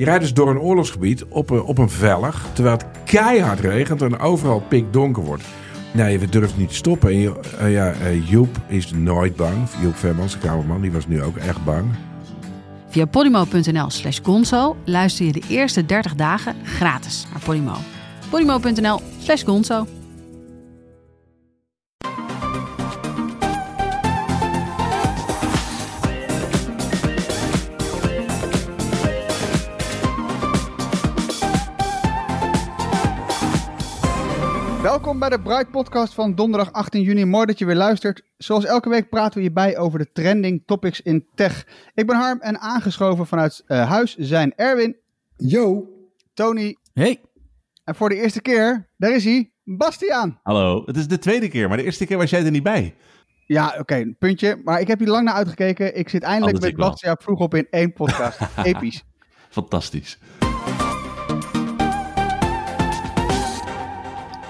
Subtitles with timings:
[0.00, 4.02] Je rijdt dus door een oorlogsgebied op een, op een vellig, terwijl het keihard regent
[4.02, 5.42] en overal pikdonker wordt.
[5.92, 7.10] Nee, we durven niet te stoppen.
[7.10, 9.68] Eh, ja, eh, Joep is nooit bang.
[9.82, 11.84] Joep Vermans, de kamerman, die was nu ook echt bang.
[12.88, 17.76] Via polymo.nl slash gonzo luister je de eerste 30 dagen gratis naar Polymo.
[18.30, 19.86] polymo.nl slash gonzo.
[34.90, 37.24] Welkom bij de Bright Podcast van donderdag 18 juni.
[37.24, 38.22] Mooi dat je weer luistert.
[38.36, 41.66] Zoals elke week praten we hierbij over de trending topics in tech.
[41.94, 44.96] Ik ben Harm en aangeschoven vanuit eh, huis zijn Erwin,
[45.36, 45.88] Yo.
[46.34, 47.20] Tony Hey.
[47.84, 50.40] en voor de eerste keer, daar is hij, Bastiaan.
[50.42, 52.94] Hallo, het is de tweede keer, maar de eerste keer was jij er niet bij.
[53.46, 54.60] Ja, oké, puntje.
[54.64, 55.96] Maar ik heb hier lang naar uitgekeken.
[55.96, 56.86] Ik zit eindelijk Anders met.
[56.86, 58.38] Bastiaan vroeg op in één podcast.
[58.62, 59.04] Episch.
[59.48, 60.18] Fantastisch.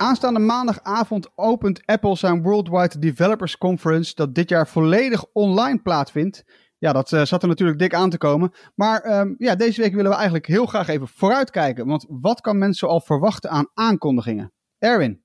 [0.00, 6.44] Aanstaande maandagavond opent Apple zijn Worldwide Developers Conference, dat dit jaar volledig online plaatsvindt.
[6.78, 8.52] Ja, dat eh, zat er natuurlijk dik aan te komen.
[8.74, 11.86] Maar ehm, ja, deze week willen we eigenlijk heel graag even vooruitkijken.
[11.86, 14.52] Want wat kan mensen al verwachten aan aankondigingen?
[14.78, 15.22] Erwin.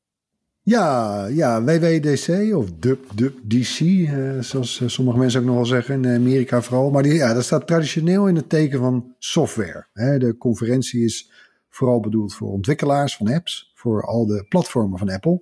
[0.61, 6.15] Ja, ja, WWDC of WWDC, eh, zoals eh, sommige mensen ook nog wel zeggen, in
[6.15, 6.91] Amerika vooral.
[6.91, 9.87] Maar die, ja, dat staat traditioneel in het teken van software.
[9.93, 10.17] Hè.
[10.17, 11.31] De conferentie is
[11.69, 15.41] vooral bedoeld voor ontwikkelaars van apps, voor al de platformen van Apple.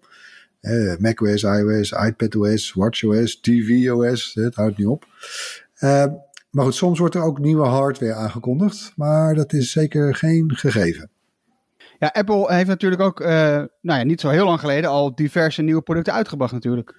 [0.60, 5.06] Eh, macOS, iOS, iPadOS, WatchOS, tvOS, het houdt niet op.
[5.76, 6.06] Eh,
[6.52, 11.10] maar goed, soms wordt er ook nieuwe hardware aangekondigd, maar dat is zeker geen gegeven.
[12.00, 13.30] Ja, Apple heeft natuurlijk ook, eh,
[13.82, 16.96] nou ja, niet zo heel lang geleden al diverse nieuwe producten uitgebracht natuurlijk.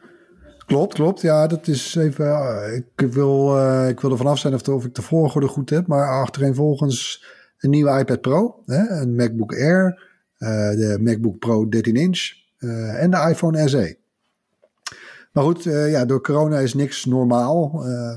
[0.66, 1.20] Klopt, klopt.
[1.20, 2.26] Ja, dat is even.
[2.26, 5.70] eh, ik, wil, eh, ik wil er vanaf zijn of, of ik de volgorde goed
[5.70, 5.86] heb.
[5.86, 7.24] Maar achtereenvolgens
[7.58, 10.12] een nieuwe iPad Pro, hè, een MacBook Air,
[10.76, 13.96] de MacBook Pro 13 inch eh, en de iPhone SE.
[15.32, 17.84] Maar goed, eh, ja, door corona is niks normaal.
[17.86, 18.16] eh,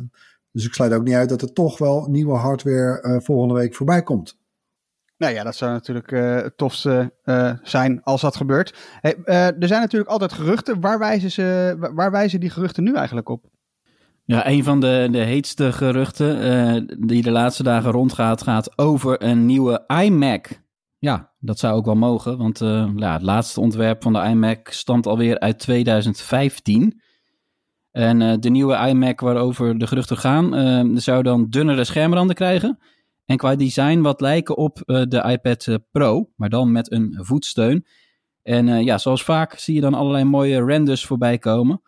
[0.51, 3.75] dus ik sluit ook niet uit dat er toch wel nieuwe hardware eh, volgende week
[3.75, 4.37] voorbij komt.
[5.17, 8.75] Nou ja, dat zou natuurlijk eh, het tofste eh, zijn als dat gebeurt.
[9.01, 10.79] Hey, eh, er zijn natuurlijk altijd geruchten.
[10.81, 13.45] Waar wijzen, ze, waar- wijzen die geruchten nu eigenlijk op?
[14.25, 19.23] Ja, een van de, de heetste geruchten eh, die de laatste dagen rondgaat, gaat over
[19.23, 20.47] een nieuwe iMac.
[20.99, 24.67] Ja, dat zou ook wel mogen, want eh, ja, het laatste ontwerp van de iMac
[24.69, 27.01] stamt alweer uit 2015.
[27.91, 32.79] En eh, de nieuwe iMac waarover de geruchten gaan, eh, zou dan dunnere schermranden krijgen.
[33.25, 37.85] En qua design wat lijken op de iPad Pro, maar dan met een voetsteun.
[38.43, 41.81] En ja, zoals vaak zie je dan allerlei mooie renders voorbij komen.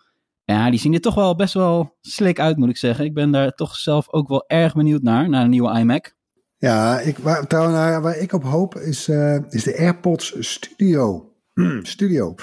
[0.45, 3.05] Ja, die zien er toch wel best wel slik uit, moet ik zeggen.
[3.05, 6.17] Ik ben daar toch zelf ook wel erg benieuwd naar, naar een nieuwe iMac.
[6.59, 11.33] Ja, ik, waar, trouwens, nou, waar ik op hoop is, eh, is de AirPods Studio.
[11.81, 12.35] Studio.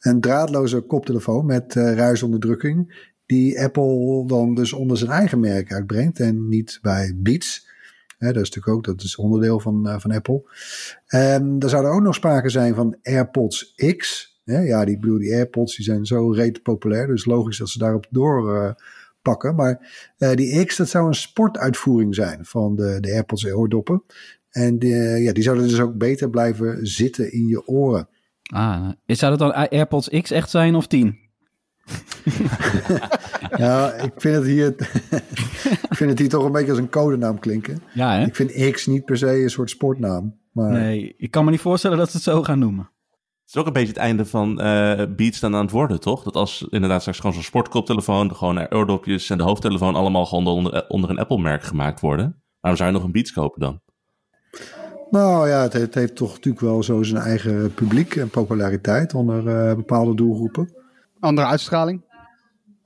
[0.00, 3.08] Een draadloze koptelefoon met eh, ruisonderdrukking.
[3.26, 7.68] Die Apple dan dus onder zijn eigen merk uitbrengt en niet bij Beats.
[8.18, 10.42] Dat is natuurlijk ook dat is onderdeel van, eh, van Apple.
[11.06, 14.32] En er zou er ook nog sprake zijn van AirPods X.
[14.44, 17.06] Ja, die, bedoel, die AirPods die zijn zo reet populair.
[17.06, 18.76] Dus logisch dat ze daarop doorpakken.
[19.24, 19.54] Pakken.
[19.54, 24.02] maar eh, die X, dat zou een sportuitvoering zijn van de, de AirPods oordoppen.
[24.50, 28.08] En de, ja, die zouden dus ook beter blijven zitten in je oren.
[28.42, 31.18] Ah, zou dat dan AirPods X echt zijn of 10?
[33.56, 34.66] Ja, ik vind het hier,
[35.90, 37.82] ik vind het hier toch een beetje als een codenaam klinken.
[37.94, 38.26] Ja, hè?
[38.26, 40.38] Ik vind X niet per se een soort sportnaam.
[40.52, 42.90] Maar Nee, ik kan me niet voorstellen dat ze het zo gaan noemen.
[43.44, 46.22] Het is ook een beetje het einde van eh Beats dan aan het worden, toch?
[46.22, 50.88] Dat als inderdaad straks gewoon zo'n sportkoptelefoon, gewoon oordopjes en de hoofdtelefoon allemaal gewoon onder,
[50.88, 52.42] onder een Apple-merk gemaakt worden.
[52.60, 53.82] Waarom zou je nog een Beats kopen dan?
[55.10, 59.48] nou ja, het, het heeft toch natuurlijk wel zo zijn eigen publiek en populariteit onder
[59.48, 60.74] eh, bepaalde doelgroepen.
[61.20, 62.04] Andere uitstraling?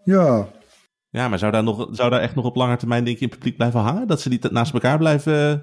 [0.04, 0.48] Ja,
[1.10, 3.28] Ja, maar zou daar, nog, zou daar echt nog op lange termijn, denk je, in
[3.28, 4.06] het publiek blijven hangen?
[4.06, 5.58] Dat ze niet naast elkaar blijven, eh,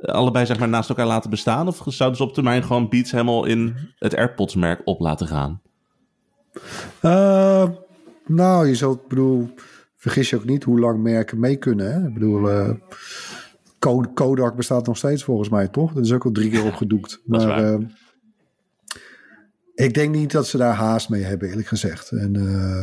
[0.00, 1.66] allebei zeg maar naast elkaar laten bestaan?
[1.68, 5.60] Of zouden ze op termijn gewoon Beats helemaal in het AirPods-merk op laten gaan?
[7.00, 7.68] Eh,
[8.26, 9.54] nou, je zult, ik bedoel,
[9.96, 11.92] vergis je ook niet hoe lang merken mee kunnen.
[11.92, 12.06] Hè?
[12.08, 12.70] Ik bedoel, eh,
[13.78, 15.92] Ko- Kodak bestaat nog steeds volgens mij, toch?
[15.92, 17.20] Dat is ook al drie keer opgedoekt.
[17.26, 17.72] Dat is maar waar.
[17.74, 17.86] eh,
[19.74, 22.10] ik denk niet dat ze daar haast mee hebben, eerlijk gezegd.
[22.10, 22.82] En, eh,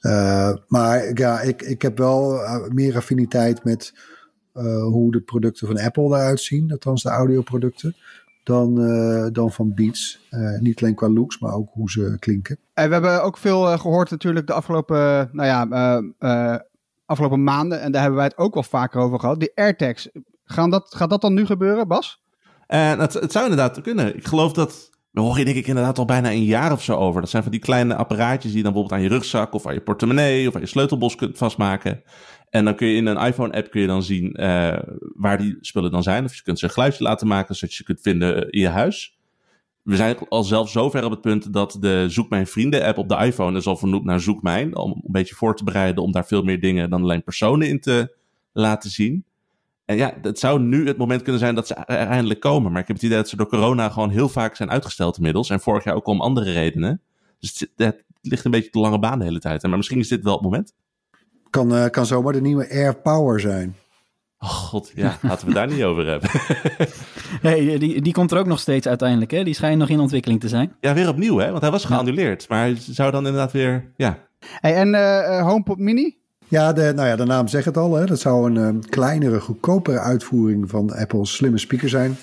[0.00, 3.94] eh, maar ja, ik, ik heb wel eh, meer affiniteit met
[4.52, 7.94] eh, hoe de producten van Apple eruit zien, althans de audioproducten,
[8.42, 10.26] dan, eh, dan van Beats.
[10.30, 12.58] Eh, niet alleen qua looks, maar ook hoe ze klinken.
[12.74, 16.60] En we hebben ook veel eh, gehoord natuurlijk de afgelopen, nou ja, eh, eh,
[17.06, 17.80] afgelopen maanden.
[17.80, 19.40] En daar hebben wij het ook wel vaker over gehad.
[19.40, 20.08] Die AirTags,
[20.44, 22.22] gaan dat, gaat dat dan nu gebeuren, Bas?
[22.66, 24.16] En het, het zou inderdaad kunnen.
[24.16, 24.90] Ik geloof dat.
[25.12, 27.20] Daar hoor je denk ik inderdaad al bijna een jaar of zo over.
[27.20, 29.74] Dat zijn van die kleine apparaatjes die je dan bijvoorbeeld aan je rugzak of aan
[29.74, 32.02] je portemonnee of aan je sleutelbos kunt vastmaken.
[32.52, 34.78] En dan kun je in een iPhone-app kun je dan zien eh,
[35.14, 36.24] waar die spullen dan zijn.
[36.24, 38.68] Of je kunt ze een geluidje laten maken zodat je ze kunt vinden in je
[38.68, 39.18] huis.
[39.82, 43.16] We zijn al zelf zover op het punt dat de Zoek Mijn Vrienden-app op de
[43.16, 44.76] iPhone is al vernoemd naar Zoek Mijn.
[44.76, 47.80] Om een beetje voor te bereiden om daar veel meer dingen dan alleen personen in
[47.80, 48.14] te
[48.52, 49.24] laten zien.
[49.84, 52.72] En ja, het zou nu het moment kunnen zijn dat ze eindelijk komen.
[52.72, 55.50] Maar ik heb het idee dat ze door corona gewoon heel vaak zijn uitgesteld inmiddels.
[55.50, 57.00] En vorig jaar ook om andere redenen.
[57.38, 59.62] Dus het, ligt een beetje de lange baan de hele tijd.
[59.62, 60.74] Maar misschien is dit wel het moment.
[61.52, 63.76] Kan, eh, kan zomaar de nieuwe Air Power zijn.
[64.38, 66.30] Oh god, ja, laten we het daar niet over hebben.
[67.42, 69.44] Hey, die, die komt er ook nog steeds uiteindelijk, hè?
[69.44, 70.72] Die schijnt nog in ontwikkeling te zijn.
[70.80, 72.48] ja, weer opnieuw hè, want hij was geannuleerd.
[72.48, 74.18] Maar hij zou dan inderdaad weer, ja.
[74.60, 76.16] Hey, en eh, eh, HomePod Mini?
[76.48, 77.94] Ja, de, nou ja, de naam zegt het al.
[77.94, 78.06] Hè.
[78.06, 82.16] Dat zou een eh, kleinere, goedkopere uitvoering van Apple's slimme speaker zijn.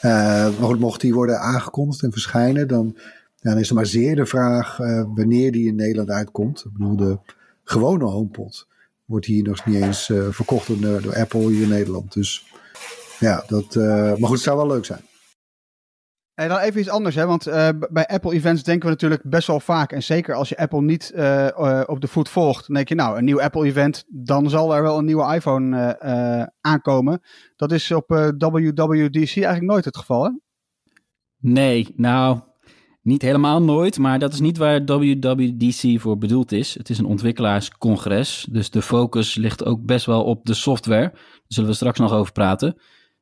[0.00, 0.10] Eh,
[0.58, 2.96] maar goed, mocht die worden aangekondigd en verschijnen, dan,
[3.40, 6.64] dan is er maar zeer de vraag eh, wanneer die in Nederland uitkomt.
[6.66, 7.18] Ik bedoel, de
[7.70, 8.66] gewone HomePod
[9.04, 12.12] wordt hier nog niet eens eh, verkocht door, door Apple hier in Nederland.
[12.12, 12.46] Dus
[13.18, 15.00] ja, dat, eh, maar goed, het zou wel leuk zijn.
[16.38, 17.26] En dan even iets anders, hè?
[17.26, 19.92] want eh, bij Apple events denken we natuurlijk best wel vaak.
[19.92, 22.94] En zeker als je Apple niet eh, eh, op de voet volgt, dan denk je
[22.94, 27.20] nou, een nieuw Apple event, dan zal er wel een nieuwe iPhone eh, eh, aankomen.
[27.56, 30.30] Dat is op eh, WWDC eigenlijk nooit het geval, hè?
[31.40, 32.40] Nee, nou,
[33.08, 33.98] niet helemaal nooit.
[33.98, 36.74] Maar dat is niet waar WWDC voor bedoeld is.
[36.74, 38.46] Het is een ontwikkelaarscongres.
[38.50, 41.10] Dus de focus ligt ook best wel op de software.
[41.10, 42.76] Daar zullen we straks nog over praten.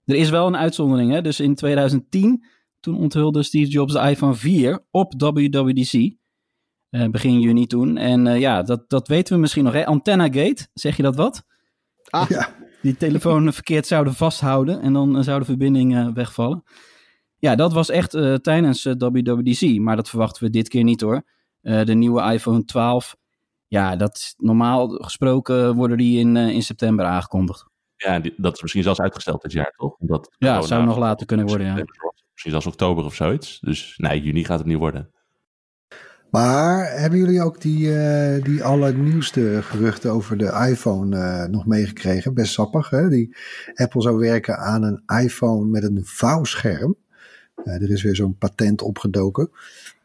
[0.05, 1.13] Er is wel een uitzondering.
[1.13, 1.23] Hè?
[1.23, 2.45] Dus in 2010,
[2.81, 6.15] toen onthulde Steve Jobs de iPhone 4 op WWDC.
[6.91, 7.97] Eh, begin juni toen.
[7.97, 9.73] En eh, ja, dat, dat weten we misschien nog.
[9.73, 9.87] Hè?
[9.87, 11.45] Antenna Gate, zeg je dat wat?
[12.11, 12.55] Ah, Ja.
[12.83, 16.63] die telefoon verkeerd zouden vasthouden en dan eh, zou de verbinding eh, wegvallen.
[17.47, 21.01] Ja, dat was echt eh, tijdens eh, WWDC, maar dat verwachten we dit keer niet
[21.01, 21.23] hoor.
[21.61, 23.17] Eh, de nieuwe iPhone 12,
[23.67, 27.67] ja, dat normaal gesproken worden die in, eh, in september aangekondigd.
[27.97, 29.97] Ja, die- dat is misschien zelfs uitgesteld dit jaar, toch?
[29.99, 31.75] Omdat Ja, zou nog later kunnen worden, ja.
[32.33, 33.61] Misschien zelfs oktober of zoiets.
[33.61, 35.11] Dus nee, juni gaat het niet worden.
[36.31, 42.35] Maar hebben jullie ook die, eh, die allernieuwste geruchten over de iPhone eh, nog meegekregen?
[42.35, 43.09] Best sappig, hè?
[43.09, 43.37] Die
[43.75, 46.97] Apple zou werken aan een iPhone met een vouwscherm.
[47.65, 49.51] Eh, er is weer zo'n patent opgedoken.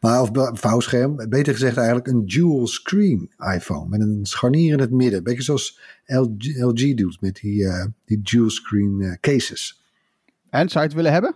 [0.00, 3.88] Maar, of vouwscherm, beter gezegd eigenlijk een dual screen iPhone.
[3.88, 5.24] Met een scharnier in het midden.
[5.24, 9.82] Beetje zoals LG, LG doet met die, eh, die dual screen eh, cases.
[10.50, 11.34] En zou je het willen hebben?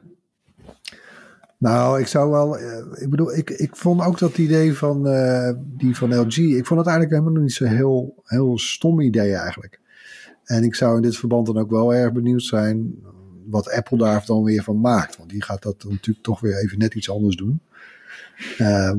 [1.59, 2.59] Nou, ik zou wel.
[3.01, 5.03] ik bedoel, ik, ik vond ook dat idee van,
[5.59, 6.37] die van LG.
[6.37, 9.81] Ik vond het eigenlijk helemaal niet zo heel, heel stom idee eigenlijk.
[10.45, 12.95] En ik zou in dit verband dan ook wel erg benieuwd zijn.
[13.47, 15.17] Wat Apple daar dan weer van maakt.
[15.17, 17.61] Want die gaat dat natuurlijk toch weer even net iets anders doen.
[18.59, 18.99] Ehm,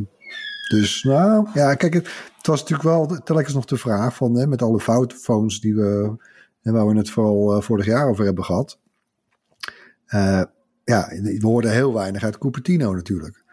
[0.67, 2.09] dus nou, ja, kijk, het,
[2.41, 4.35] was natuurlijk wel telkens nog de vraag van.
[4.35, 6.15] Hè, met alle foutphones die we.
[6.61, 8.79] en waar we het vooral eh, vorig jaar over hebben gehad.
[10.05, 10.43] Eh,
[10.83, 13.43] ja, we hoorden heel weinig uit Cupertino natuurlijk.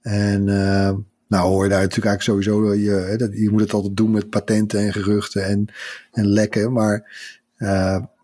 [0.00, 0.94] En eh,
[1.28, 4.80] nou hoor je daar natuurlijk eigenlijk sowieso, je, je moet het altijd doen met patenten
[4.80, 5.66] en geruchten en,
[6.12, 6.72] en lekken.
[6.72, 7.26] Maar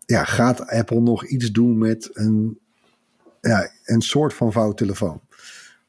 [0.06, 2.58] ja, gaat Apple nog iets doen met een,
[3.40, 5.20] ja, een soort van vouwtelefoon?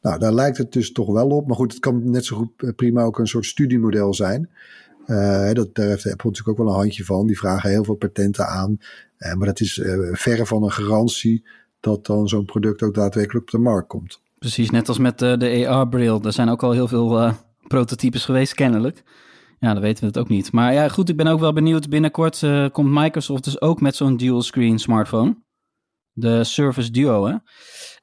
[0.02, 1.48] Nou, daar lijkt het dus toch wel op.
[1.48, 4.50] Maar goed, het kan net zo goed eh, prima ook een soort studiemodel zijn.
[5.06, 7.28] Eh, dat, daar heeft Apple natuurlijk ook wel een handje van.
[7.28, 8.78] Die vragen heel veel patenten aan.
[9.18, 11.46] Eh, maar dat is eh, verre van een garantie
[11.80, 14.22] dat dan zo'n product ook daadwerkelijk op de markt komt.
[14.40, 16.22] Precies, net als met de AR-bril.
[16.24, 17.32] Er zijn ook al heel veel
[17.68, 19.04] prototypes geweest, kennelijk.
[19.60, 20.52] Ja, dan weten we het ook niet.
[20.52, 21.90] Maar ja, goed, ik ben ook wel benieuwd.
[21.90, 25.44] Binnenkort eh, komt Microsoft dus ook met zo'n dual-screen smartphone.
[26.12, 27.36] De Surface Duo, hè?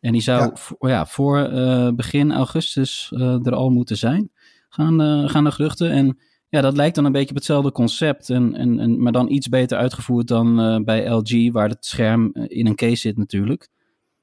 [0.01, 0.51] En die zou Ja.
[0.55, 4.31] voor, ja, voor eh, begin augustus eh, er al moeten zijn.
[4.69, 5.91] Gaan, eh, gaan de geruchten.
[5.91, 6.19] En
[6.49, 8.31] ja, dat lijkt dan een beetje op hetzelfde concept.
[8.31, 12.31] En, en, en, maar dan iets beter uitgevoerd dan eh, bij LG, waar het scherm
[12.35, 13.69] in een case zit natuurlijk.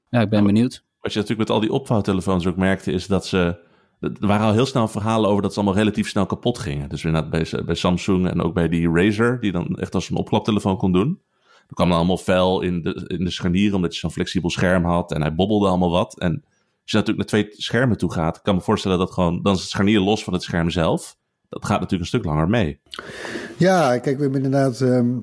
[0.09, 0.83] Ja, ik ben benieuwd.
[0.99, 3.67] Wat je natuurlijk met al die opvouwtelefoons ook merkte, is dat ze.
[3.99, 6.89] Er waren al heel snel verhalen over dat ze allemaal relatief snel kapot gingen.
[6.89, 10.15] Dus inderdaad bij, bij Samsung en ook bij die Razer, die dan echt als een
[10.15, 11.21] opklaptelefoon kon doen.
[11.67, 15.11] Er kwam allemaal fel in de, in de scharnieren, omdat je zo'n flexibel scherm had.
[15.11, 16.19] En hij bobbelde allemaal wat.
[16.19, 16.43] En
[16.81, 19.59] als je natuurlijk naar twee schermen toe gaat, kan me voorstellen dat gewoon, dan is
[19.59, 21.17] het scharnier los van het scherm zelf.
[21.49, 22.79] Dat gaat natuurlijk een stuk langer mee.
[23.57, 24.81] Ja, kijk, we hebben inderdaad.
[24.81, 25.17] ehm,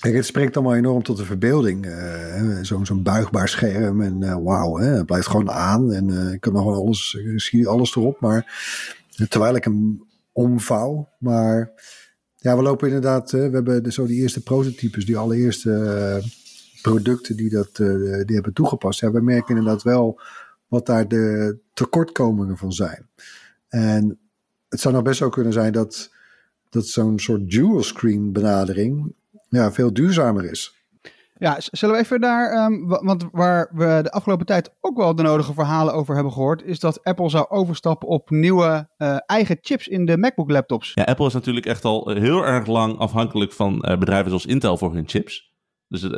[0.00, 1.86] het spreekt allemaal enorm tot de verbeelding.
[1.86, 4.00] eh, Zo'n buigbaar scherm.
[4.02, 5.92] En eh, wauw, het blijft gewoon aan.
[5.92, 8.20] En eh, ik kan nog wel alles, zie alles erop.
[8.20, 8.62] Maar
[9.28, 10.02] terwijl ik hem
[10.32, 11.08] omvouw.
[11.18, 11.70] Maar
[12.36, 13.30] ja, we lopen inderdaad.
[13.30, 16.22] we hebben de, zo die eerste prototypes, die allereerste
[16.82, 17.76] producten die dat
[18.26, 19.00] die hebben toegepast.
[19.00, 20.20] We merken inderdaad wel
[20.68, 23.06] wat daar de tekortkomingen van zijn.
[23.68, 24.18] En
[24.68, 26.10] het zou nou best zo kunnen zijn dat,
[26.68, 29.14] dat zo'n soort dual screen benadering
[29.48, 30.76] ja, veel duurzamer is.
[31.38, 35.14] Ja, zullen we even daar, ehm, wa- want waar we de afgelopen tijd ook wel
[35.14, 39.58] de nodige verhalen over hebben gehoord, is dat Apple zou overstappen op nieuwe eh, eigen
[39.60, 40.92] chips in de MacBook laptops.
[40.94, 44.76] Ja, Apple is natuurlijk echt al heel erg lang afhankelijk van eh, bedrijven zoals Intel
[44.78, 45.52] voor hun chips.
[45.88, 46.10] Dus eh,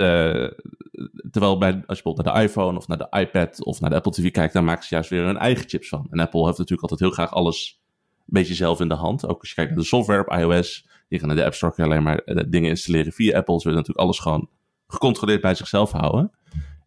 [1.30, 3.96] terwijl bij, als je bijvoorbeeld naar de iPhone of naar de iPad of naar de
[3.96, 6.06] Apple TV kijkt, dan maken ze juist weer hun eigen chips van.
[6.10, 7.80] En Apple heeft natuurlijk altijd heel graag alles
[8.16, 9.26] een beetje zelf in de hand.
[9.26, 11.83] Ook als je kijkt naar de software op iOS, je gaat naar de App Store
[11.83, 13.61] alleen maar eh, dingen installeren via Apple.
[13.61, 14.49] Ze willen natuurlijk alles gewoon
[14.87, 16.31] gecontroleerd bij zichzelf houden.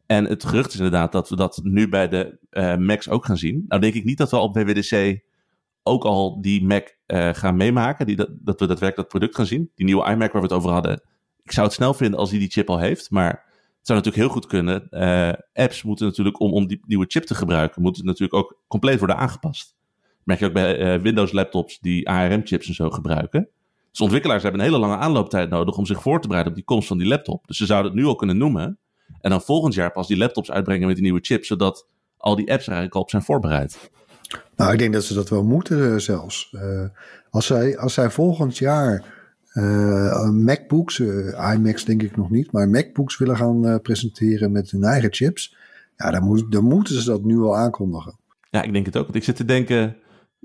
[0.05, 3.37] En het gerucht is inderdaad dat we dat nu bij de eh, Macs ook gaan
[3.37, 3.65] zien.
[3.67, 5.19] Nou denk ik niet dat we op WWDC
[5.83, 8.05] ook al die Mac eh, gaan meemaken.
[8.05, 9.71] Die, dat, dat we daadwerkelijk dat product gaan zien.
[9.75, 11.01] Die nieuwe iMac waar we het over hadden.
[11.43, 13.09] Ik zou het snel vinden als hij die chip al heeft.
[13.09, 13.31] Maar
[13.77, 14.89] het zou natuurlijk heel goed kunnen.
[15.53, 19.17] Apps moeten natuurlijk, om, om die nieuwe chip te gebruiken, moeten natuurlijk ook compleet worden
[19.17, 19.75] aangepast.
[20.23, 23.49] Merk je ook bij Windows laptops die ARM-chips en zo gebruiken.
[23.93, 26.67] Dus ontwikkelaars hebben een hele lange aanlooptijd nodig om zich voor te bereiden op die
[26.67, 27.47] komst van die laptop.
[27.47, 28.79] Dus ze zouden het nu al kunnen noemen.
[29.21, 32.51] En dan volgend jaar pas die laptops uitbrengen met die nieuwe chip, zodat al die
[32.51, 33.91] apps er eigenlijk al op zijn voorbereid.
[34.55, 36.49] Nou, ik denk dat ze dat wel moeten eh, zelfs.
[36.51, 36.85] Eh,
[37.29, 39.03] als, zij, als zij volgend jaar
[39.49, 40.99] eh, MacBooks,
[41.53, 45.55] iMacs denk ik nog niet, maar MacBooks willen gaan presenteren met hun eigen chips,
[45.97, 48.15] ja, dan, moet, dan moeten ze dat nu al aankondigen.
[48.49, 49.03] Ja, ik denk het ook.
[49.03, 49.95] Want ik zit te denken,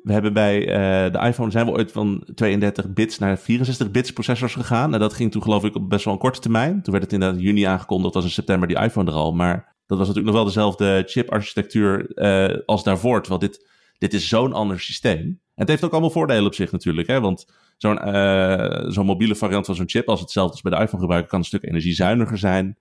[0.02, 4.12] we hebben bij eh, de iPhone zijn we ooit van 32 bits naar 64 bits
[4.12, 4.94] processors gegaan.
[4.94, 6.82] En dat ging toen geloof ik op best wel een korte termijn.
[6.82, 9.32] Toen werd het inderdaad in juni aangekondigd, was in september die iPhone er al.
[9.32, 13.20] Maar dat was natuurlijk nog wel dezelfde chip-architectuur eh, als daarvoor.
[13.20, 15.18] Terwijl dit, dit is zo'n ander systeem.
[15.18, 17.08] En het heeft ook allemaal voordelen op zich natuurlijk.
[17.08, 17.20] Hè?
[17.20, 21.00] Want zo'n eh, zo'n mobiele variant van zo'n chip, als hetzelfde als bij de iPhone
[21.00, 22.78] gebruiken, kan een stuk energiezuiniger zijn.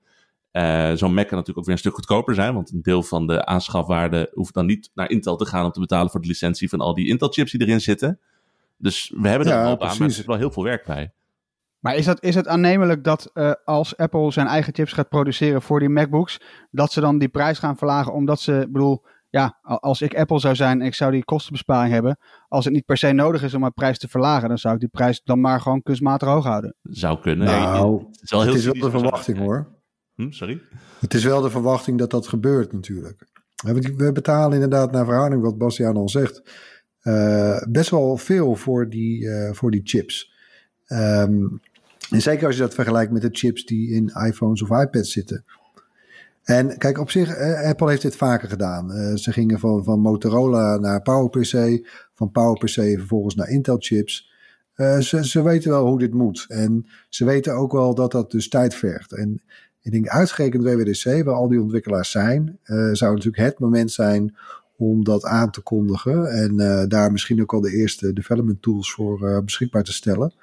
[0.58, 3.28] Eh, zo'n Mac kan natuurlijk ook weer een stuk goedkoper zijn, want een deel van
[3.28, 6.70] de aanschafwaarde hoeft dan niet naar Intel te gaan om te betalen voor de licentie
[6.70, 8.20] van al die Intel-chips die erin zitten.
[8.78, 11.12] Dus we hebben er Ja, aan, maar er zit wel heel veel werk bij.
[11.80, 15.62] Maar is, dat, is het aannemelijk dat eh, als Apple zijn eigen chips gaat produceren
[15.62, 19.60] voor die MacBooks, dat ze dan die prijs gaan verlagen omdat ze, ik bedoel, ja,
[19.62, 22.98] als ik Apple zou zijn en ik zou die kostenbesparing hebben, als het niet per
[22.98, 25.62] se nodig is om mijn prijs te verlagen, dan zou ik die prijs dan maar
[25.62, 26.76] gewoon kunstmatig hoog houden.
[26.84, 27.48] Zou kunnen.
[27.48, 29.76] Nou, het is wel, heel het is wel cynisch, de verwachting hoor.
[30.18, 30.62] Hm, sorry?
[31.00, 33.24] Het is wel de verwachting dat dat gebeurt natuurlijk.
[33.98, 36.42] We betalen inderdaad naar verhouding, wat Bastiaan al zegt,
[37.02, 40.34] eh, best wel veel voor die, eh, voor die chips.
[40.86, 41.46] Ehm,
[42.10, 45.46] en zeker als je dat vergelijkt met de chips die in iPhones of iPads zitten.
[46.44, 49.18] En kijk, op zich, eh, Apple heeft dit vaker gedaan.
[49.18, 54.32] Ze gingen van, van Motorola naar PowerPC, van PowerPC vervolgens naar Intel chips.
[55.00, 56.46] Ze, ze weten wel hoe dit moet.
[56.48, 59.14] En ze weten ook wel dat dat dus tijd vergt.
[59.14, 59.42] En
[59.82, 64.36] ik denk uitgerekend WWDC, waar al die ontwikkelaars zijn, eh, zou natuurlijk het moment zijn
[64.78, 66.26] om dat aan te kondigen.
[66.26, 70.34] En eh, daar misschien ook al de eerste development tools voor eh, beschikbaar te stellen.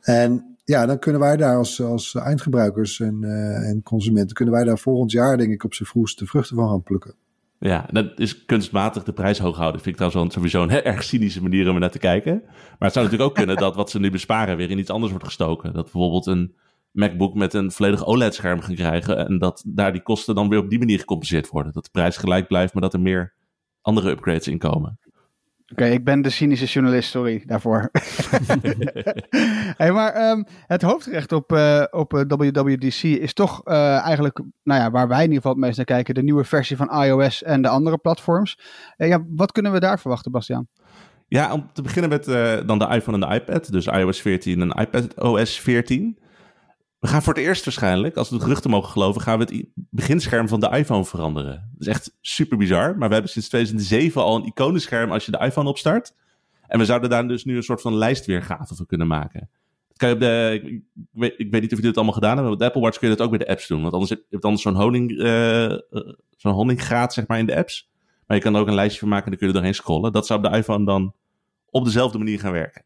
[0.00, 3.24] En ja, dan kunnen wij daar als, als eindgebruikers en,
[3.64, 6.68] en consumenten, kunnen wij daar volgend jaar denk ik op z'n vroegst de vruchten van
[6.68, 7.14] gaan plukken.
[7.58, 9.80] Ja, dat is kunstmatig de prijs hoog houden.
[9.80, 12.42] Vind ik trouwens sowieso een erg cynische manier om er naar te kijken.
[12.44, 15.10] Maar het zou natuurlijk ook kunnen dat wat ze nu besparen weer in iets anders
[15.10, 15.72] wordt gestoken.
[15.72, 16.54] Dat bijvoorbeeld een
[16.96, 19.26] MacBook met een volledig OLED-scherm gaan krijgen.
[19.26, 21.72] En dat daar die kosten dan weer op die manier gecompenseerd worden.
[21.72, 23.32] Dat de prijs gelijk blijft, maar dat er meer
[23.80, 24.98] andere upgrades in komen.
[25.72, 27.90] Oké, ik ben de cynische journalist, sorry daarvoor.
[29.76, 34.80] hey, maar ehm, het hoofdgerecht op, eh, op eh, WWDC is toch eh, eigenlijk, nou
[34.80, 37.42] ja, waar wij in ieder geval het meest naar kijken, de nieuwe versie van iOS
[37.42, 38.58] en de andere platforms.
[38.96, 40.68] Eh, ja, wat kunnen we daar verwachten, Bastiaan?
[41.28, 43.72] Ja, om te beginnen met eh, dan de iPhone en de iPad.
[43.72, 46.18] Dus iOS 14 en iPad OS 14.
[47.06, 49.66] We gaan voor het eerst waarschijnlijk, als we de geruchten mogen geloven, gaan we het
[49.74, 51.70] beginscherm van de iPhone veranderen.
[51.72, 52.98] Dat is echt super bizar.
[52.98, 56.14] Maar we hebben sinds 2007 al een iconenscherm als je de iPhone opstart.
[56.66, 59.48] En we zouden daar dus nu een soort van lijstweergave van kunnen maken.
[59.88, 60.60] Dat kan je de,
[61.36, 63.08] ik, weet, niet of jullie het allemaal gedaan hebben, maar op de Apple Watch kun
[63.08, 63.80] je dat ook bij de apps doen.
[63.80, 65.74] Want anders heb je anders zo'n honing, eh,
[66.36, 67.90] zo'n honinggraad zeg maar in de apps.
[68.26, 69.80] Maar je kan er ook een lijstje van maken en dan kun je er doorheen
[69.80, 70.12] scrollen.
[70.12, 71.14] Dat zou op de iPhone dan
[71.70, 72.84] op dezelfde manier gaan werken.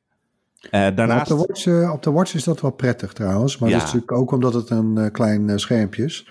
[0.60, 1.30] Eh, daarnaast...
[1.30, 3.58] Op, de watch, eh, op de watch is dat wel prettig trouwens.
[3.58, 3.74] Maar Ja.
[3.78, 6.28] dat is natuurlijk ook omdat het een eh, klein schermpje is.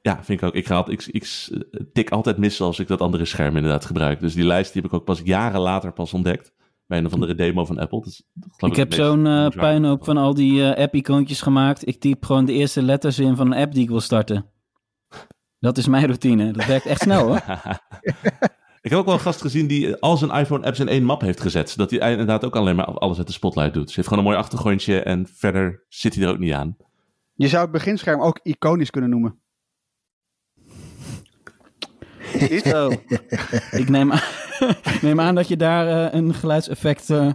[0.00, 0.54] Ja, vind ik ook.
[0.54, 1.50] Ik, ga, altijd- ik, ik
[1.92, 4.20] tik altijd mis als ik dat andere scherm inderdaad gebruik.
[4.20, 6.52] Dus die lijst die heb ik ook pas jaren later pas ontdekt.
[6.86, 7.98] Bij een of andere demo van Apple.
[7.98, 11.86] Dat is, dat geloof Ik heb zo'n puinhoop van al die app-icoontjes gemaakt.
[11.86, 14.46] Ik typ gewoon de eerste letters in van een app die ik wil starten.
[15.58, 16.52] Dat is mijn routine.
[16.52, 17.42] Dat werkt echt snel hoor.
[18.84, 21.40] ik heb ook wel een gast gezien die al zijn iPhone-apps in één map heeft
[21.40, 21.70] gezet.
[21.70, 23.86] Zodat hij inderdaad ook alleen maar alles uit de spotlight doet.
[23.86, 26.76] Hij heeft gewoon een mooi achtergrondje en verder zit hij er ook niet aan.
[27.34, 29.38] Je zou het beginscherm ook iconisch kunnen noemen.
[32.64, 32.90] Zo.
[33.70, 34.20] ik neem aan,
[35.02, 37.30] neem aan dat je daar eh, een geluidseffect eh,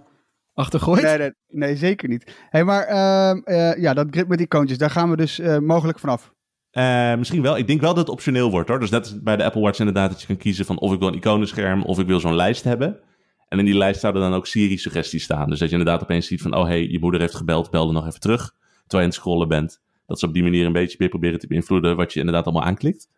[0.53, 1.01] achter gooit.
[1.01, 2.31] Nee, nee, nee, zeker niet.
[2.49, 5.99] Hey, maar ehm, eh, ja, dat grip met icoontjes, daar gaan we dus eh, mogelijk
[5.99, 6.33] vanaf.
[6.71, 7.57] Eh, misschien wel.
[7.57, 8.79] Ik denk wel dat het optioneel wordt hoor.
[8.79, 10.99] Dus net als bij de Apple Watch inderdaad dat je kan kiezen van of ik
[10.99, 12.99] wil een iconenscherm of ik wil zo'n lijst hebben.
[13.47, 15.49] En in die lijst zouden dan ook Siri-suggesties staan.
[15.49, 17.93] Dus dat je inderdaad opeens ziet van, oh hey, je moeder heeft gebeld, bel er
[17.93, 18.41] nog even terug.
[18.41, 19.81] Terwijl je aan het scrollen bent.
[20.05, 22.63] Dat ze op die manier een beetje weer proberen te beïnvloeden wat je inderdaad allemaal
[22.63, 23.09] aanklikt.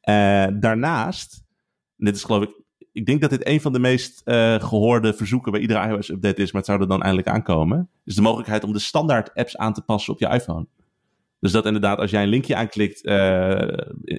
[0.00, 1.42] Eh, daarnaast,
[1.96, 2.50] dit is geloof ik,
[2.92, 6.52] ik denk dat dit een van de meest eh, gehoorde verzoeken bij iedere iOS-update is,
[6.52, 9.72] maar het zou er dan eindelijk aankomen, is de mogelijkheid om de standaard apps aan
[9.72, 10.66] te passen op je iPhone.
[11.40, 13.60] Dus dat inderdaad, als jij een linkje aanklikt eh,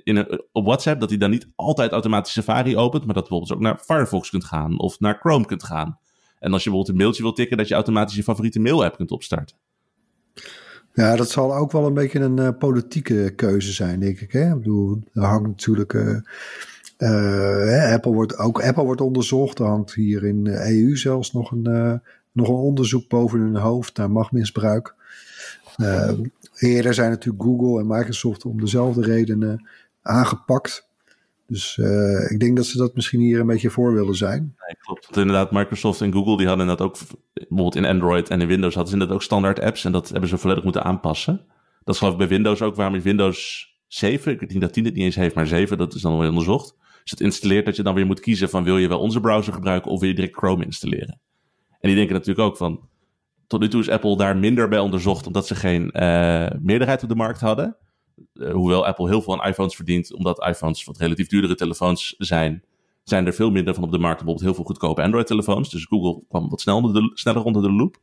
[0.03, 3.53] in een, op WhatsApp, dat hij dan niet altijd automatisch Safari opent, maar dat bijvoorbeeld
[3.53, 5.99] ook naar Firefox kunt gaan of naar Chrome kunt gaan.
[6.39, 9.11] En als je bijvoorbeeld een mailtje wil tikken, dat je automatisch je favoriete mail-app kunt
[9.11, 9.55] opstarten.
[10.93, 14.31] Ja, dat zal ook wel een beetje een eh, politieke keuze zijn, denk ik.
[14.31, 14.49] Hè?
[14.49, 15.93] Ik bedoel, er hangt natuurlijk.
[16.97, 19.59] eh, Apple, wordt, ook Apple wordt onderzocht.
[19.59, 22.01] Er hangt hier in de EU zelfs nog een,
[22.31, 24.95] nog een onderzoek boven hun hoofd naar machtmisbruik.
[26.61, 29.69] Eerder zijn natuurlijk Google en Microsoft om dezelfde redenen
[30.01, 30.89] aangepakt.
[31.47, 34.41] Dus eh, ik denk dat ze dat misschien hier een beetje voor willen zijn.
[34.41, 35.05] Nee, klopt.
[35.05, 36.97] Want inderdaad, Microsoft en Google die hadden dat ook,
[37.33, 40.29] bijvoorbeeld in Android en in Windows hadden ze inderdaad ook standaard apps en dat hebben
[40.29, 41.45] ze volledig moeten aanpassen.
[41.83, 44.85] Dat is geloof ik bij Windows ook, waarom je Windows 7, ik denk dat 10
[44.85, 46.75] het niet eens heeft, maar 7, dat is dan weer onderzocht.
[47.01, 49.53] Dus het installeert dat je dan weer moet kiezen van wil je wel onze browser
[49.53, 51.19] gebruiken of wil je direct Chrome installeren.
[51.69, 52.89] En die denken natuurlijk ook van,
[53.51, 57.09] tot nu toe is Apple daar minder bij onderzocht omdat ze geen eh, meerderheid op
[57.09, 57.75] de markt hadden.
[58.33, 62.63] Eh, hoewel Apple heel veel aan iPhones verdient, omdat iPhones wat relatief duurdere telefoons zijn,
[63.03, 64.17] zijn er veel minder van op de markt.
[64.17, 65.69] Bijvoorbeeld heel veel goedkope Android-telefoons.
[65.69, 67.97] Dus Google kwam wat snel onder de, sneller onder de loop.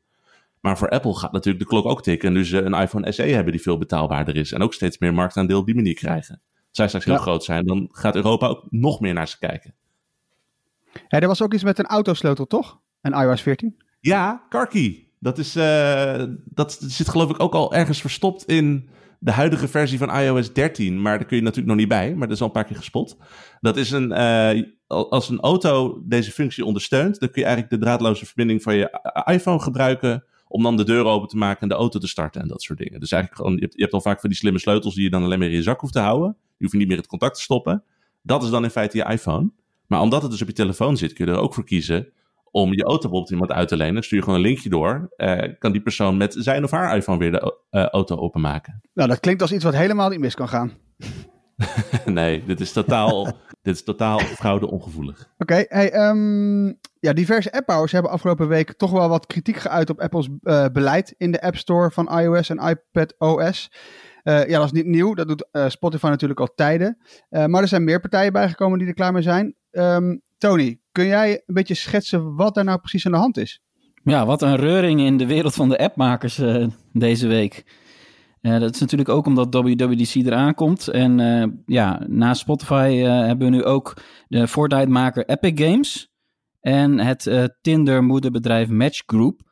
[0.61, 2.29] Maar voor Apple gaat natuurlijk de klok ook tikken.
[2.29, 4.53] En nu ze een iPhone SE hebben die veel betaalbaarder is.
[4.53, 6.41] En ook steeds meer marktaandeel op die manier krijgen.
[6.45, 7.21] Als zij straks heel Ja.
[7.21, 9.75] groot zijn, dan gaat Europa ook nog meer naar ze kijken.
[11.09, 12.81] Hey, er was ook iets met een autosleutel, toch?
[13.01, 13.83] Een iOS 14.
[14.01, 15.08] Ja, CarKey.
[15.21, 19.99] Dat, is, eh, dat zit geloof ik ook al ergens verstopt in de huidige versie
[19.99, 21.03] van iOS 13.
[21.03, 22.15] Maar daar kun je natuurlijk nog niet bij.
[22.15, 23.17] Maar dat is al een paar keer gespot.
[23.61, 27.87] Dat is een, eh, als een auto deze functie ondersteunt, dan kun je eigenlijk de
[27.87, 31.75] draadloze verbinding van je iPhone gebruiken om dan de deur open te maken en de
[31.75, 33.01] auto te starten en dat soort dingen.
[33.01, 35.11] Dus eigenlijk gewoon, je hebt, je hebt al vaak van die slimme sleutels die je
[35.11, 36.37] dan alleen maar in je zak hoeft te houden.
[36.57, 37.85] Je hoeft niet meer het contact te stoppen.
[38.23, 39.51] Dat is dan in feite je iPhone.
[39.87, 42.13] Maar omdat het dus op je telefoon zit, kun je er ook voor kiezen
[42.51, 44.03] om je auto bijvoorbeeld iemand uit te lenen.
[44.03, 45.13] Stuur je gewoon een linkje door.
[45.17, 48.81] eh, kan die persoon met zijn of haar iPhone weer de eh, auto openmaken.
[48.95, 50.73] Nou, dat klinkt als iets wat helemaal niet mis kan gaan.
[52.05, 53.25] nee, dit is totaal,
[53.63, 55.33] dit is totaal fraude ongevoelig.
[55.39, 56.67] Oké, hey, ehm,
[57.01, 61.15] ja, diverse appbouwers hebben afgelopen week toch wel wat kritiek geuit op Apple's eh, beleid
[61.17, 63.71] in de App Store van iOS en iPadOS.
[64.23, 65.15] Eh ja, dat is niet nieuw.
[65.15, 66.99] Dat doet Spotify natuurlijk al tijden.
[67.29, 69.55] Maar er zijn meer partijen bijgekomen die er klaar mee zijn.
[69.71, 73.63] Ehm, Tony, kun jij een beetje schetsen wat daar nou precies aan de hand is?
[74.03, 77.65] Ja, wat een reuring in de wereld van de appmakers eh, deze week.
[78.41, 80.89] Eh, dat is natuurlijk ook omdat WWDC eraan komt.
[80.89, 83.97] En eh, ja, naast Spotify hebben we nu ook
[84.29, 86.13] de Fortnite-maker Epic Games.
[86.61, 89.47] En het Tinder-moederbedrijf Match Group.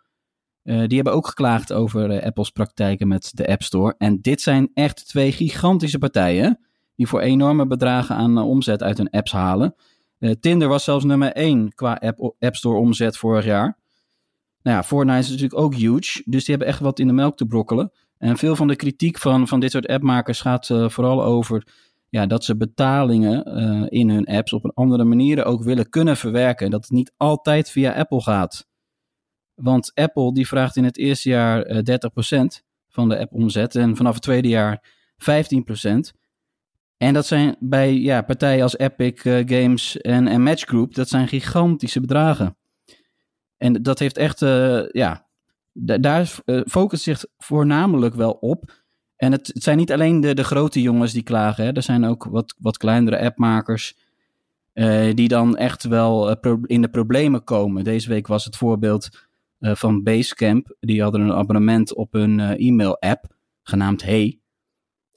[0.63, 3.95] Die hebben ook geklaagd over Apples praktijken met de App Store.
[3.99, 6.59] En dit zijn echt twee gigantische partijen.
[6.97, 9.75] Die voor enorme bedragen aan omzet uit hun apps halen.
[10.19, 13.79] Eh, Tinder was zelfs nummer 1 qua app, app Store omzet vorig jaar.
[14.63, 16.23] Nou ja, Fortnite is natuurlijk ook huge.
[16.25, 17.93] Dus die hebben echt wat in de melk te brokkelen.
[18.19, 21.67] En veel van de kritiek van, van dit soort appmakers gaat eh, vooral over
[22.09, 26.17] ja, dat ze betalingen eh, in hun apps op een andere manier ook willen kunnen
[26.17, 26.71] verwerken.
[26.71, 28.67] Dat het niet altijd via Apple gaat.
[29.55, 31.99] Want Apple die vraagt in het eerste jaar eh
[32.59, 34.85] 30% van de app-omzet en vanaf het tweede jaar
[35.19, 36.13] 15%.
[36.97, 41.09] En dat zijn bij ja, partijen als Epic eh, Games en, en Match Group, dat
[41.09, 42.57] zijn gigantische bedragen.
[43.57, 45.27] En dat heeft echt, eh, ja,
[45.73, 48.85] da- daar uh, focust zich voornamelijk wel op.
[49.17, 51.73] En het, het zijn niet alleen de, de grote jongens die klagen, hè.
[51.73, 54.05] er zijn ook wat, wat kleinere appmakers
[55.15, 57.85] die dan echt wel in de problemen komen.
[57.85, 59.09] Deze week was het voorbeeld
[59.59, 60.77] eh, van Basecamp.
[60.81, 63.27] Die hadden een abonnement op hun eh, e-mail-app,
[63.63, 64.41] genaamd Hey.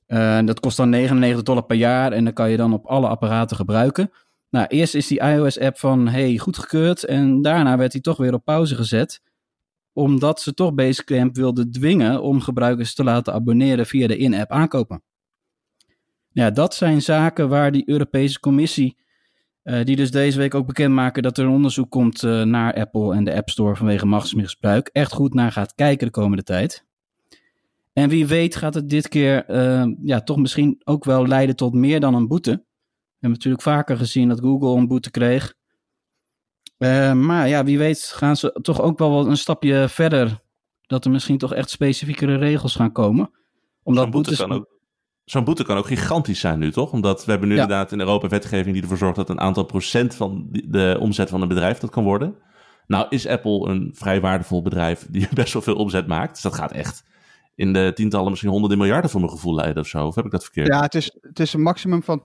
[0.09, 3.07] Eh, dat kost dan 99 dollar per jaar en dan kan je dan op alle
[3.07, 4.11] apparaten gebruiken.
[4.49, 8.45] Nou, eerst is die iOS-app van Hey goedgekeurd en daarna werd hij toch weer op
[8.45, 9.21] pauze gezet.
[9.93, 15.03] Omdat ze toch Basecamp wilden dwingen om gebruikers te laten abonneren via de in-app aankopen.
[16.31, 18.97] Ja, dat zijn zaken waar die Europese Commissie,
[19.63, 23.15] eh, die dus deze week ook bekendmaken dat er een onderzoek komt eh, naar Apple
[23.15, 26.87] en de App Store vanwege machtsmisbruik, echt goed naar gaat kijken de komende tijd.
[27.99, 31.73] En wie weet gaat het dit keer eh, ja, toch misschien ook wel leiden tot
[31.73, 32.51] meer dan een boete.
[32.51, 32.65] We
[33.19, 35.53] hebben natuurlijk vaker gezien dat Google een boete kreeg.
[36.77, 40.41] Eh, maar ja, wie weet gaan ze toch ook wel wat een stapje verder.
[40.81, 43.31] Dat er misschien toch echt specifiekere regels gaan komen.
[43.83, 44.45] Omdat Zo'n boete, boetes...
[44.47, 44.67] kan ook,
[45.23, 46.91] zo'n boete kan ook gigantisch zijn nu, toch?
[46.91, 47.61] Omdat we hebben nu Ja.
[47.61, 51.41] inderdaad in Europa wetgeving die ervoor zorgt dat een aantal procent van de omzet van
[51.41, 52.35] een bedrijf dat kan worden.
[52.87, 56.33] Nou is Apple een vrij waardevol bedrijf die best wel veel omzet maakt.
[56.33, 57.07] Dus dat gaat echt
[57.59, 60.05] in de tientallen, misschien honderden miljarden voor mijn gevoel leiden of zo.
[60.05, 60.67] Of heb ik dat verkeerd?
[60.67, 62.23] Ja, het is, het is een maximum van 10%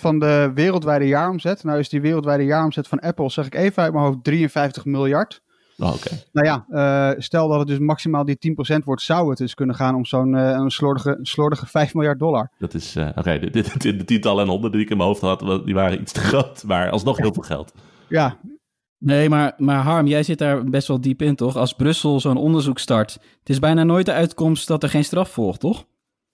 [0.00, 1.64] van de wereldwijde jaaromzet.
[1.64, 5.42] Nou is die wereldwijde jaaromzet van Apple, zeg ik even uit mijn hoofd, 53 miljard.
[5.78, 6.10] Oh, Oké.
[6.32, 9.74] Nou ja, eh, stel dat het dus maximaal die 10% wordt, zou het dus kunnen
[9.74, 12.50] gaan om zo'n een slordige, slordige 5 miljard dollar.
[12.58, 15.08] Dat is, eh, oké, de, de, de, de tientallen en honderden die ik in mijn
[15.08, 16.64] hoofd had, die waren iets te groot.
[16.66, 17.72] Maar alsnog heel veel geld.
[18.08, 18.36] Ja,
[19.04, 21.56] Nee, maar, maar Harm, jij zit daar best wel diep in, toch?
[21.56, 25.30] Als Brussel zo'n onderzoek start, het is bijna nooit de uitkomst dat er geen straf
[25.30, 25.84] volgt, toch?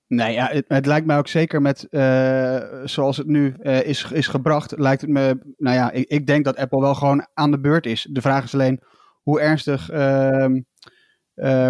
[0.07, 4.26] Nee, ja, het, lijkt mij ook zeker met eh, zoals het nu eh, is, is
[4.26, 7.87] gebracht, lijkt het me, nou ja, ik, denk dat Apple wel gewoon aan de beurt
[7.87, 8.09] is.
[8.11, 8.81] De vraag is alleen
[9.22, 10.48] hoe ernstig eh,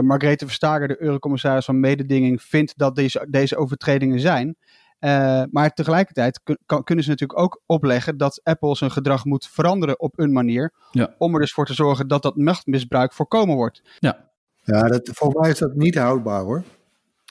[0.01, 4.57] Margrethe Verstager, de eurocommissaris van mededinging, vindt dat deze, deze overtredingen zijn.
[4.99, 9.49] Eh, maar tegelijkertijd kun- kan- kunnen ze natuurlijk ook opleggen dat Apple zijn gedrag moet
[9.49, 10.73] veranderen op een manier.
[10.91, 11.15] Ja.
[11.19, 13.83] Om er dus voor te zorgen dat dat machtmisbruik voorkomen wordt.
[13.99, 14.27] Ja.
[14.63, 16.63] Ja, dat, volgens mij is dat niet houdbaar hoor.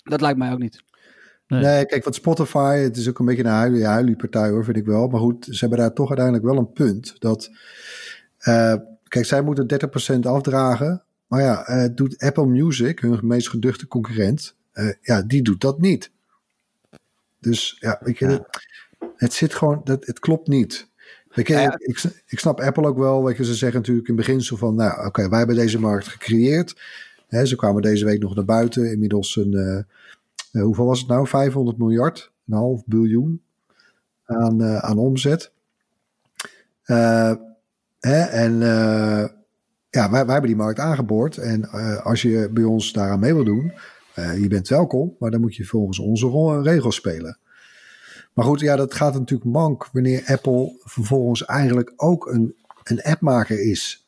[0.03, 0.84] Dat lijkt mij ook niet.
[1.47, 1.62] Nee.
[1.62, 4.77] Nee, kijk, wat Spotify, het is ook een beetje een huilie, huilie partij hoor, vind
[4.77, 5.08] ik wel.
[5.08, 7.15] Maar goed, ze hebben daar toch uiteindelijk wel een punt.
[7.19, 7.49] Dat,
[8.38, 8.73] eh,
[9.08, 11.03] kijk, zij moeten 30% afdragen.
[11.27, 15.80] Maar ja, eh, doet Apple Music, hun meest geduchte concurrent, eh, ja, die doet dat
[15.80, 16.12] niet.
[17.39, 18.32] Dus ja, weet je, Ja.
[18.32, 18.60] Het,
[19.15, 20.88] het zit gewoon, dat, het klopt niet.
[21.34, 21.76] Weet je, Ja, ja.
[21.78, 25.06] Ik, ik snap Apple ook wel, weet je, ze zeggen natuurlijk in beginsel van, nou
[25.06, 26.76] oké, wij hebben deze markt gecreëerd.
[27.30, 29.78] Ze kwamen deze week nog naar buiten, inmiddels een, eh,
[30.52, 31.28] eh, hoeveel was het nou?
[31.28, 33.41] 500 miljard, een half biljoen
[34.26, 35.52] aan, eh, aan omzet.
[38.00, 38.60] Hè, en
[39.89, 41.38] ja, wij, wij hebben die markt aangeboord.
[41.38, 41.69] En
[42.04, 43.73] als je bij ons daaraan mee wil doen,
[44.17, 47.38] eh, je bent welkom, maar dan moet je volgens onze regels spelen.
[48.34, 53.62] Maar goed, ja, dat gaat natuurlijk mank wanneer Apple vervolgens eigenlijk ook een, een appmaker
[53.62, 54.08] is.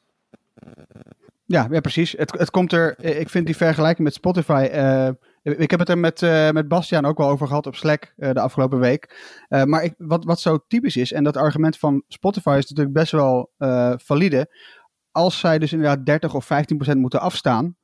[1.46, 2.12] Ja, ja precies.
[2.18, 4.68] Het, het komt er, eh, ik vind die vergelijking met Spotify.
[4.72, 5.10] eh,
[5.44, 8.40] ik heb het er met, eh, met Bastiaan ook wel over gehad op Slack de
[8.40, 9.16] afgelopen week.
[9.66, 13.12] Maar ik, wat, wat zo typisch is, en dat argument van Spotify is natuurlijk best
[13.12, 13.52] wel
[13.98, 14.54] valide.
[15.12, 17.76] Als zij dus inderdaad 30 of 15 procent moeten afstaan.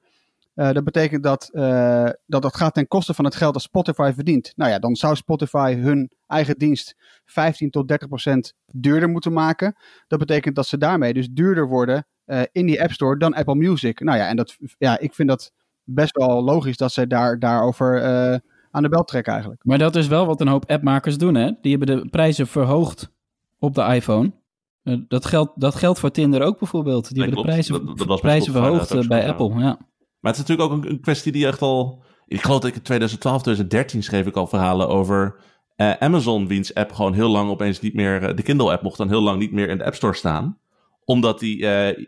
[0.56, 4.12] Eh, dat betekent dat, eh, dat dat gaat ten koste van het geld dat Spotify
[4.16, 4.54] verdient.
[4.56, 9.76] Nou ja, dan zou Spotify hun eigen dienst 15 tot 30 procent duurder moeten maken.
[10.08, 13.56] Dat betekent dat ze daarmee dus duurder worden eh, in die App Store dan Apple
[13.56, 14.00] Music.
[14.00, 15.52] Nou ja, en dat, ja, ik vind dat
[15.84, 18.38] best wel logisch dat zij daar, daarover eh,
[18.72, 19.64] aan de bel trekken eigenlijk.
[19.66, 21.52] Maar dat is wel wat een hoop appmakers doen, hè?
[21.62, 23.10] Die hebben de prijzen verhoogd
[23.60, 24.32] op de iPhone.
[25.08, 27.08] Dat geldt, dat geldt voor Tinder ook bijvoorbeeld.
[27.08, 29.60] Die Nee, hebben de prijzen, Dat- dat prijzen verhoogd bij Apple.
[29.60, 29.78] Ja.
[30.26, 32.04] Maar het is natuurlijk ook een, een kwestie die echt al...
[32.28, 35.36] Ik geloof dat ik in 2012, 2013 schreef ik al verhalen over
[35.76, 38.24] eh, Amazon, wiens app gewoon heel lang opeens niet meer...
[38.24, 40.58] eh, de Kindle-app mocht dan heel lang niet meer in de App Store staan.
[41.04, 41.68] Omdat die...
[41.68, 42.06] eh,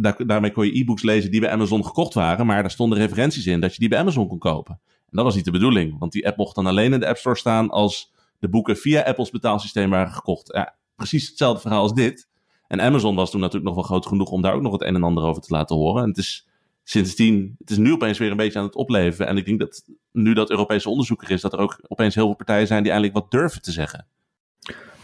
[0.00, 2.46] daar, daarmee kon je e-books lezen die bij Amazon gekocht waren.
[2.46, 4.80] Maar daar stonden referenties in dat je die bij Amazon kon kopen.
[4.86, 5.98] En dat was niet de bedoeling.
[5.98, 9.02] Want die app mocht dan alleen in de App Store staan als de boeken via
[9.02, 10.52] Apples betaalsysteem waren gekocht.
[10.52, 12.28] Ja, precies hetzelfde verhaal als dit.
[12.66, 14.94] En Amazon was toen natuurlijk nog wel groot genoeg om daar ook nog het een
[14.94, 16.02] en ander over te laten horen.
[16.02, 16.48] En het is
[16.90, 19.26] sindsdien, het is nu opeens weer een beetje aan het opleven.
[19.26, 22.26] En ik denk dat nu dat Europese onderzoek er is, dat er ook opeens heel
[22.26, 24.06] veel partijen zijn die eindelijk wat durven te zeggen.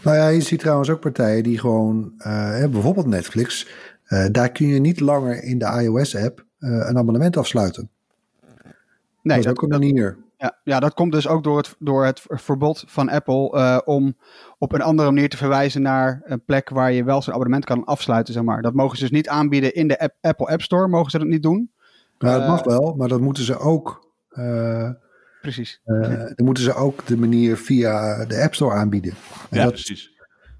[0.01, 3.67] Nou ja, je ziet trouwens ook partijen die gewoon, eh, hè, bijvoorbeeld Netflix,
[4.03, 7.89] eh, daar kun je niet langer in de iOS-app eh, een abonnement afsluiten.
[9.21, 10.17] Nee, dat is ook een manier.
[10.37, 14.17] Ja, ja, dat komt dus ook door het, door het verbod van Apple eh, om
[14.57, 17.83] op een andere manier te verwijzen naar een plek waar je wel zo'n abonnement kan
[17.83, 18.61] afsluiten, zeg maar.
[18.61, 21.27] Dat mogen ze dus niet aanbieden in de app, Apple App Store, mogen ze dat
[21.27, 21.71] niet doen.
[22.19, 24.05] Nou, dat Eh, mag wel, maar dat moeten ze ook.
[24.29, 24.89] eh,
[25.41, 25.81] Precies.
[25.83, 29.11] eh, dan moeten ze ook de manier via de App Store aanbieden.
[29.49, 30.11] En Ja, dat, precies.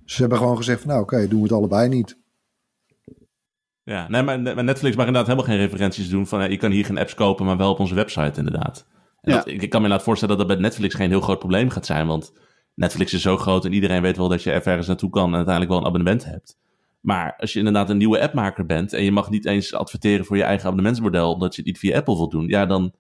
[0.06, 2.18] ze hebben gewoon gezegd van nou oké, doen we het allebei niet.
[3.84, 6.52] Ja, nee, maar, Netflix mag inderdaad helemaal geen referenties doen van...
[6.52, 8.86] je kan hier geen apps kopen, maar wel op onze website inderdaad.
[9.22, 9.38] En Ja.
[9.38, 11.70] dat, ik, ik kan me inderdaad voorstellen dat dat bij Netflix geen heel groot probleem
[11.70, 12.08] gaat zijn.
[12.08, 12.34] Want
[12.74, 15.28] Netflix is zo groot en iedereen weet wel dat je ergens naartoe kan...
[15.30, 16.58] en uiteindelijk wel een abonnement hebt.
[17.00, 18.94] Maar als je inderdaad een nieuwe appmaker bent...
[18.94, 21.34] en je mag niet eens adverteren voor je eigen abonnementsmodel...
[21.34, 22.48] omdat je het niet via Apple wilt doen...
[22.48, 22.94] ja, dan,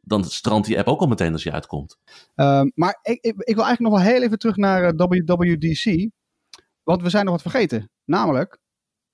[0.00, 1.98] dan strandt die app ook al meteen als je uitkomt.
[2.34, 6.10] Ehm, maar ik, ik, ik wil eigenlijk nog wel heel even terug naar eh, WWDC.
[6.82, 7.90] Want we zijn nog wat vergeten.
[8.04, 8.58] Namelijk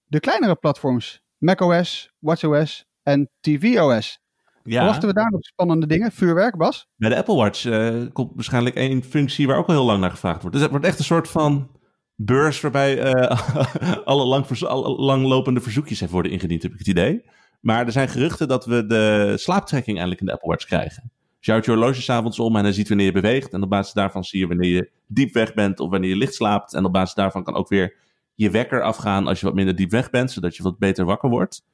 [0.05, 1.23] de kleinere platforms.
[1.39, 4.21] macOS, watchOS en tvOS.
[4.63, 6.13] Ja, Verwachten we daar nog spannende dingen?
[6.13, 6.89] Vuurwerk, Bas?
[6.97, 9.47] bij de Apple Watch eh, komt waarschijnlijk één functie...
[9.47, 10.53] waar ook al heel lang naar gevraagd wordt.
[10.53, 11.71] Dus het wordt echt een soort van
[12.17, 12.61] beurs...
[12.61, 13.41] waarbij eh,
[14.05, 17.25] alle, lang alle langlopende verzoekjes even worden ingediend, heb ik het idee.
[17.61, 21.03] Maar er zijn geruchten dat we de slaaptrekking eindelijk in de Apple Watch krijgen.
[21.37, 23.53] Dus je houdt je horloge s'avonds om en hij ziet wanneer je beweegt.
[23.53, 26.35] En op basis daarvan zie je wanneer je diep weg bent of wanneer je licht
[26.35, 26.75] slaapt.
[26.75, 27.95] En op basis daarvan kan ook weer
[28.35, 31.31] je wekker afgaan als je wat minder diep weg bent, zodat je wat beter wakker
[31.31, 31.65] wordt.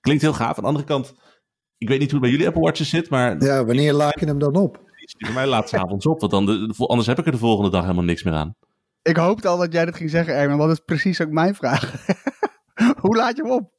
[0.00, 0.56] Klinkt heel gaaf.
[0.56, 1.14] Aan de andere kant,
[1.78, 4.26] ik weet niet hoe het bij jullie Apple Watches zit, maar Ja, wanneer laat je
[4.26, 4.80] hem dan op?
[4.96, 6.20] die bij mij laat s'avonds op.
[6.20, 8.54] Want dan de, de- anders heb ik er de volgende dag helemaal niks meer aan.
[9.04, 10.56] Ik hoopte al dat jij dit ging zeggen, Erwin.
[10.56, 12.06] Want dat is precies ook mijn vraag.
[13.02, 13.72] Hoe laat je hem op?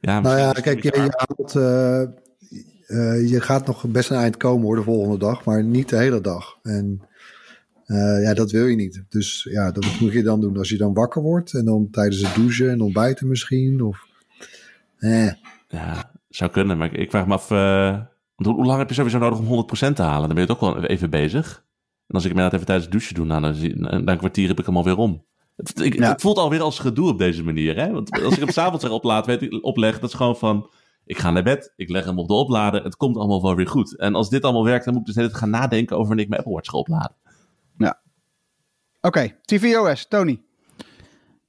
[0.00, 2.02] Ja, Nou ja, kijk, je, beetje je, haalt, eh,
[2.86, 5.96] eh, je gaat nog best een eind komen hoor, de volgende dag, maar niet de
[5.96, 6.58] hele dag.
[6.62, 7.02] En
[7.86, 9.04] eh, ja, dat wil je niet.
[9.08, 10.56] Dus ja, dat wat moet je dan doen?
[10.56, 13.82] Als je dan wakker wordt en dan tijdens het douchen en ontbijten misschien?
[13.82, 14.06] Of,
[14.98, 15.32] eh,
[15.68, 16.78] Ja, zou kunnen.
[16.78, 17.50] Maar ik, ik vraag me af...
[17.50, 18.00] eh,
[18.34, 20.26] hoe, hoe lang heb je sowieso nodig om 100% te halen?
[20.26, 21.63] Dan ben je toch wel even bezig.
[22.14, 23.24] En als ik hem inderdaad even tijdens het douchen doe...
[23.26, 23.40] Nou,
[23.90, 25.24] dan, na een kwartier heb ik hem alweer om.
[25.56, 26.10] Het, ik, Ja.
[26.10, 27.76] het voelt alweer als gedoe op deze manier.
[27.76, 27.92] Hè?
[27.92, 30.00] Want als ik hem s'avonds weer oplaad, weet ik, opleg...
[30.00, 30.70] Dat is gewoon van...
[31.04, 32.84] Ik ga naar bed, ik leg hem op de oplader.
[32.84, 33.98] Het komt allemaal wel weer goed.
[33.98, 35.96] En als dit allemaal werkt, dan moet ik dus net gaan nadenken...
[35.96, 37.16] over wanneer ik mijn Apple Watch ga opladen.
[39.00, 40.42] Oké, tvOS, Tony.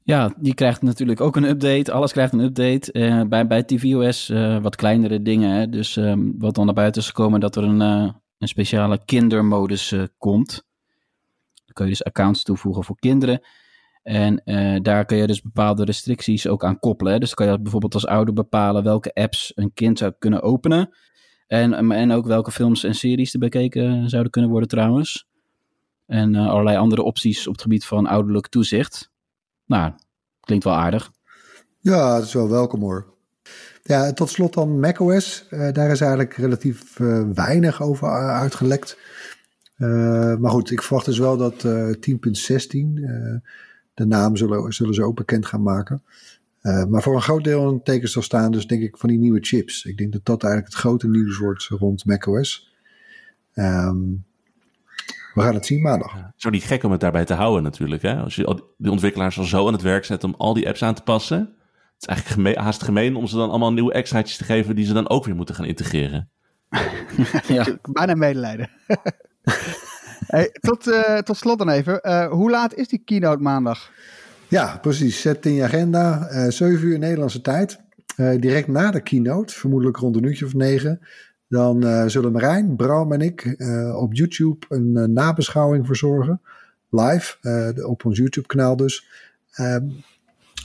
[0.04, 1.91] Ja, die krijgt natuurlijk ook een update.
[1.91, 2.91] Alles krijgt een update.
[2.91, 5.51] Eh, bij, bij tvOS eh, wat kleinere dingen.
[5.51, 5.69] Hè.
[5.69, 9.91] Dus ehm, wat dan naar buiten is gekomen dat er een, eh, een speciale kindermodus
[9.91, 10.65] eh, komt.
[11.65, 13.41] Dan kun je dus accounts toevoegen voor kinderen.
[14.04, 17.19] En eh, daar kun je dus bepaalde restricties ook aan koppelen.
[17.19, 20.95] Dus dan kan je bijvoorbeeld als ouder bepalen welke apps een kind zou kunnen openen.
[21.48, 25.28] En, en ook welke films en series er bekeken zouden kunnen worden trouwens.
[26.06, 29.12] En eh, allerlei andere opties op het gebied van ouderlijk toezicht.
[29.65, 29.93] Nou,
[30.39, 31.12] klinkt wel aardig.
[31.80, 33.14] ja, dat is wel welkom hoor.
[33.88, 35.45] Ja, tot slot dan macOS.
[35.50, 38.98] Eh daar is eigenlijk relatief eh, weinig over eh, uitgelekt.
[40.39, 43.36] Maar goed, ik verwacht dus wel dat eh 10.16, eh,
[43.93, 46.04] de naam zullen, zullen ze ook bekend gaan maken.
[46.62, 49.39] Maar voor een groot deel een teken zal staan, dus denk ik van die nieuwe
[49.41, 49.86] chips.
[49.86, 52.74] Ik denk dat dat eigenlijk het grote nieuws wordt rond macOS.
[53.54, 53.98] Ehm
[55.34, 56.15] we gaan het zien maandag.
[56.36, 58.02] Zo niet gek om het daarbij te houden natuurlijk.
[58.02, 58.15] Hè?
[58.15, 60.93] Als je die ontwikkelaars al zo aan het werk zet om al die apps aan
[60.93, 61.56] te passen.
[61.97, 64.86] Het is eigenlijk geme- haast gemeen om ze dan allemaal nieuwe extraatjes te geven die
[64.86, 66.29] ze dan ook weer moeten gaan integreren.
[67.47, 67.65] ja.
[67.91, 68.69] Bijna medelijden.
[70.27, 72.01] hey, tot, eh, tot slot dan even.
[72.01, 73.91] Eh, hoe laat is die keynote maandag?
[74.47, 75.21] Ja, precies.
[75.21, 76.27] Zet in je agenda.
[76.27, 77.79] eh 7 uur Nederlandse tijd.
[78.15, 80.99] Eh, direct na de keynote, vermoedelijk rond een uurtje of negen.
[81.47, 86.41] Dan eh, zullen Marijn, Bram en ik eh, op YouTube een eh, nabeschouwing verzorgen.
[86.89, 89.08] Live, eh, op ons YouTube kanaal dus.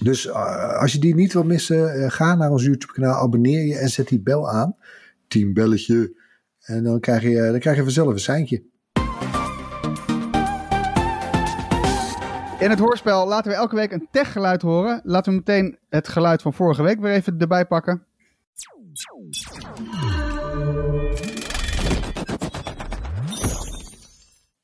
[0.03, 3.67] Dus eh, als je die niet wil missen, eh, ga naar ons YouTube kanaal, abonneer
[3.67, 4.77] je en zet die bel aan.
[5.29, 6.15] Team belletje.
[6.61, 8.63] En dan krijg je, dan krijg je vanzelf een seintje.
[12.59, 15.01] In het hoorspel laten we elke week een techgeluid horen.
[15.05, 18.05] Laten we meteen het geluid van vorige week weer even erbij pakken.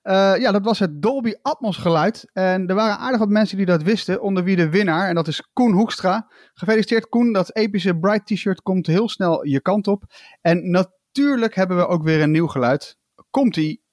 [0.06, 2.30] Eh, ja, dat was het Dolby Atmos geluid.
[2.32, 5.08] En er waren aardig wat mensen die dat wisten, onder wie de winnaar.
[5.08, 6.32] En dat is Koen Hoekstra.
[6.54, 10.04] Gefeliciteerd Koen, dat epische Bright t-shirt komt heel snel je kant op.
[10.40, 12.96] En natuurlijk hebben we ook weer een nieuw geluid.
[13.30, 13.84] Komt-ie.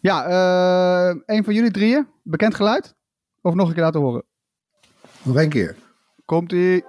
[0.00, 2.08] Ja, eh een van jullie drieën.
[2.22, 2.94] Bekend geluid?
[3.40, 4.29] Of nog een keer laten horen?
[5.22, 5.76] Nog één keer.
[6.24, 6.84] Komt-ie.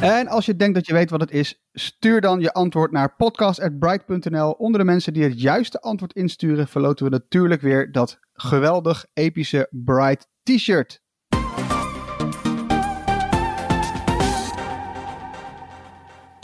[0.00, 3.14] En als je denkt dat je weet wat het is, stuur dan je antwoord naar
[3.16, 4.50] podcast.bright.nl.
[4.50, 9.68] Onder de mensen die het juiste antwoord insturen, verloten we natuurlijk weer dat geweldig epische
[9.70, 11.03] Bright t-shirt.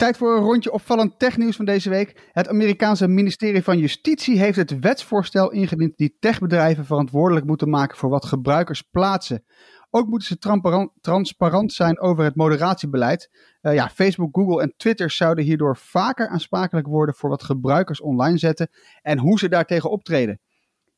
[0.01, 2.29] Tijd voor een rondje opvallend technieuws van deze week.
[2.31, 8.09] Het Amerikaanse ministerie van Justitie heeft het wetsvoorstel ingediend die techbedrijven verantwoordelijk moeten maken voor
[8.09, 9.43] wat gebruikers plaatsen.
[9.89, 13.29] Ook moeten ze transparant, zijn over het moderatiebeleid.
[13.61, 18.37] Uh, ja, Facebook, Google en Twitter zouden hierdoor vaker aansprakelijk worden voor wat gebruikers online
[18.37, 18.69] zetten
[19.01, 20.39] en hoe ze daartegen optreden.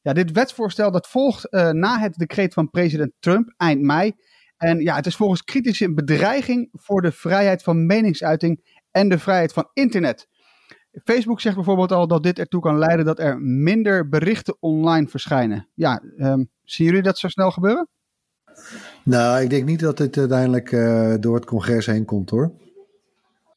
[0.02, 4.14] Ja, dit wetsvoorstel dat volgt uh, na het decreet van president Trump eind mei.
[4.58, 9.20] En ja, het is volgens critici een bedreiging voor de vrijheid van meningsuiting en de
[9.20, 10.28] vrijheid van internet.
[11.04, 15.68] Facebook zegt bijvoorbeeld al dat dit ertoe kan leiden dat er minder berichten online verschijnen.
[15.74, 17.88] Ja, um, zien jullie dat zo snel gebeuren?
[19.04, 22.52] Nou, ik denk niet dat dit uiteindelijk uh, door het congres heen komt hoor.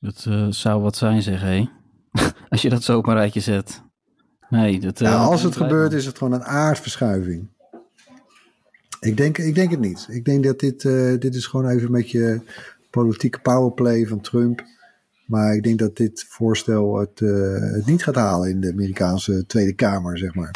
[0.00, 1.68] Dat uh, zou wat zijn, zeg hé.
[2.48, 3.82] Als je dat zo op een rijtje zet.
[4.48, 7.48] Nee, dat, uh, als het gebeurt, is het gewoon een aardverschuiving.
[9.00, 10.06] Ik denk, ik denk het niet.
[10.10, 10.82] Ik denk dat dit,
[11.20, 12.42] dit is gewoon even een beetje
[12.90, 14.64] politieke powerplay van Trump.
[15.26, 17.18] Maar ik denk dat dit voorstel het,
[17.74, 20.50] het niet gaat halen in de Amerikaanse Tweede Kamer, zeg maar.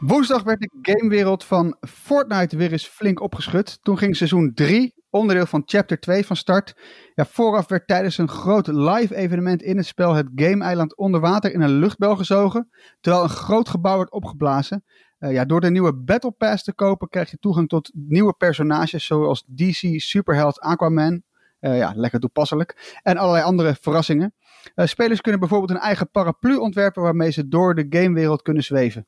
[0.00, 3.78] Woensdag werd de gamewereld van Fortnite weer eens flink opgeschud.
[3.82, 6.74] Toen ging seizoen 3, onderdeel van chapter 2 van start.
[7.14, 11.52] Ja, vooraf werd tijdens een groot live evenement in het spel het game-eiland onder water
[11.52, 12.68] in een luchtbel gezogen,
[13.00, 14.84] terwijl een groot gebouw werd opgeblazen.
[15.18, 19.06] Uh, ja, door de nieuwe Battle Pass te kopen krijg je toegang tot nieuwe personages
[19.06, 21.22] zoals DC Superheld Aquaman.
[21.66, 23.00] Uh, ja, lekker toepasselijk.
[23.02, 24.34] En allerlei andere verrassingen.
[24.74, 29.06] Uh, spelers kunnen bijvoorbeeld een eigen paraplu ontwerpen waarmee ze door de gamewereld kunnen zweven.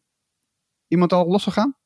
[0.88, 1.76] Iemand al losgegaan?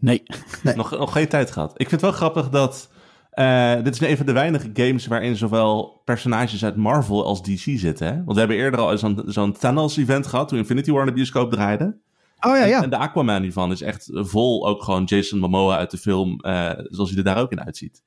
[0.00, 0.22] Nee.
[0.62, 0.74] nee.
[0.74, 1.70] Nog, nog geen tijd gehad.
[1.70, 2.92] Ik vind het wel grappig dat...
[3.34, 7.78] Uh, dit is een van de weinige games waarin zowel personages uit Marvel als DC
[7.78, 8.06] zitten.
[8.06, 8.14] Hè?
[8.14, 11.52] Want we hebben eerder al zo'n zo'n Thanos-event gehad toen Infinity War in de bioscoop
[11.52, 11.98] draaide.
[12.40, 12.76] Oh ja, ja.
[12.76, 16.38] En, en de Aquaman hiervan is echt vol ook gewoon Jason Momoa uit de film,
[16.46, 18.02] uh, zoals hij er daar ook in uitziet.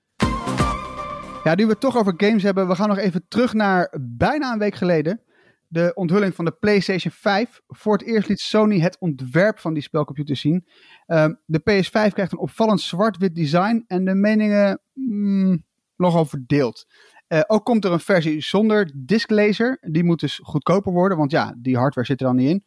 [1.48, 4.52] Ja, nu we het toch over games hebben, we gaan nog even terug naar bijna
[4.52, 5.22] een week geleden
[5.68, 7.62] de onthulling van de PlayStation 5.
[7.68, 10.66] Voor het eerst liet Sony het ontwerp van die spelcomputer zien.
[11.08, 15.64] Uh, de PS5 krijgt een opvallend zwart-wit design en de meningen mm,
[15.96, 16.86] nogal verdeeld.
[17.28, 19.78] Uh, ook komt er een versie zonder disklaser.
[19.82, 22.64] Die moet dus goedkoper worden, want ja, die hardware zit er dan niet in.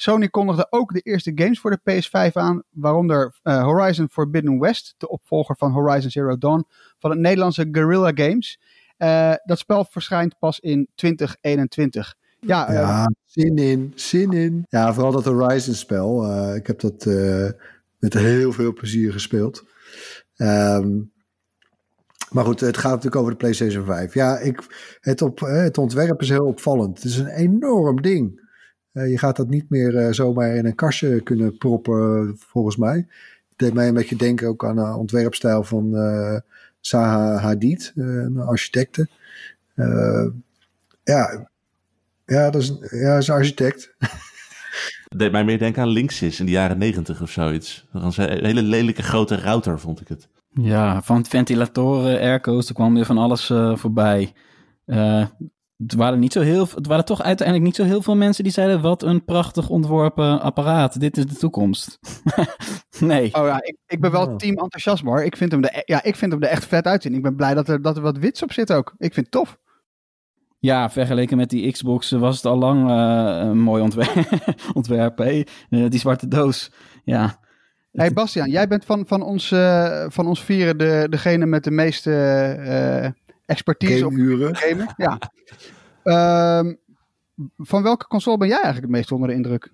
[0.00, 4.94] Sony kondigde ook de eerste games voor de PS5 aan, waaronder uh, Horizon Forbidden West,
[4.96, 6.66] de opvolger van Horizon Zero Dawn
[6.98, 8.60] van het Nederlandse Guerrilla Games.
[8.98, 12.14] Uh, dat spel verschijnt pas in 2021.
[12.40, 14.66] Ja, ja uh, zin in, zin in.
[14.68, 16.24] Ja, vooral dat Horizon spel.
[16.24, 17.04] Uh, ik heb dat
[17.98, 19.64] met heel veel plezier gespeeld.
[20.36, 21.12] Um,
[22.30, 24.14] maar goed, het gaat natuurlijk over de PlayStation 5.
[24.14, 24.62] Ja, ik,
[25.00, 26.96] het, op, het ontwerp is heel opvallend.
[26.96, 28.47] Het is een enorm ding.
[29.06, 32.96] Je gaat dat niet meer zomaar in een kastje kunnen proppen, volgens mij.
[33.48, 35.92] Het deed mij een beetje denken ook aan de ontwerpstijl van
[36.80, 39.08] Zaha Hadid, een architecte.
[41.02, 41.48] ja,
[42.28, 43.94] ja, dat is, ja, dat is een architect.
[43.98, 47.86] Het deed mij meer denken aan Linksys in de jaren negentig of zoiets.
[47.92, 50.28] Dat was een hele lelijke grote router, vond ik het.
[50.52, 54.32] Ja, van ventilatoren, airco's, er kwam weer van alles uh, voorbij.
[54.86, 55.26] Uh,
[55.78, 58.52] het waren, niet zo heel, het waren toch uiteindelijk niet zo heel veel mensen die
[58.52, 58.80] zeiden...
[58.80, 61.98] wat een prachtig ontworpen apparaat, dit is de toekomst.
[63.00, 63.34] nee.
[63.34, 65.22] Oh ja, ik, ik ben wel team enthousiasme hoor.
[65.22, 67.14] Ik vind, hem de, ja, ik vind hem er echt vet uitzien.
[67.14, 68.94] Ik ben blij dat er, dat er wat wits op zit ook.
[68.98, 69.58] Ik vind het tof.
[70.58, 74.28] Ja, vergeleken met die Xbox was het al lang uh, een mooi ontwerp.
[74.74, 76.72] ontwerp uh, die zwarte doos.
[77.04, 77.46] Ja.
[77.92, 81.70] Hey Bastiaan, jij bent van, van, ons, uh, van ons vieren de, degene met de
[81.70, 82.10] meeste
[83.48, 84.12] expertise op
[84.52, 84.94] gamen.
[84.96, 85.18] Ja.
[86.02, 86.74] Ehm,
[87.56, 89.72] van welke console ben jij eigenlijk het meest onder de indruk?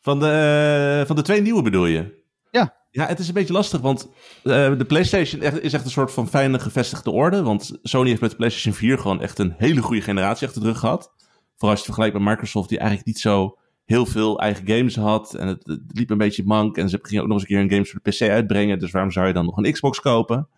[0.00, 2.20] Van de, van de twee nieuwe bedoel je?
[2.50, 2.80] Ja.
[2.90, 4.08] Ja, het is een beetje lastig, want
[4.44, 7.42] uh, de PlayStation is echt een soort van fijne gevestigde orde.
[7.42, 10.68] Want Sony heeft met de PlayStation 4 gewoon echt een hele goede generatie achter de
[10.68, 11.12] rug gehad.
[11.56, 14.96] Vooral als je het vergelijkt met Microsoft, die eigenlijk niet zo heel veel eigen games
[14.96, 15.34] had.
[15.34, 16.76] En het, het liep een beetje mank.
[16.76, 18.78] En ze gingen ook nog eens een keer een games voor de PC uitbrengen.
[18.78, 20.48] Dus waarom zou je dan nog een Xbox kopen?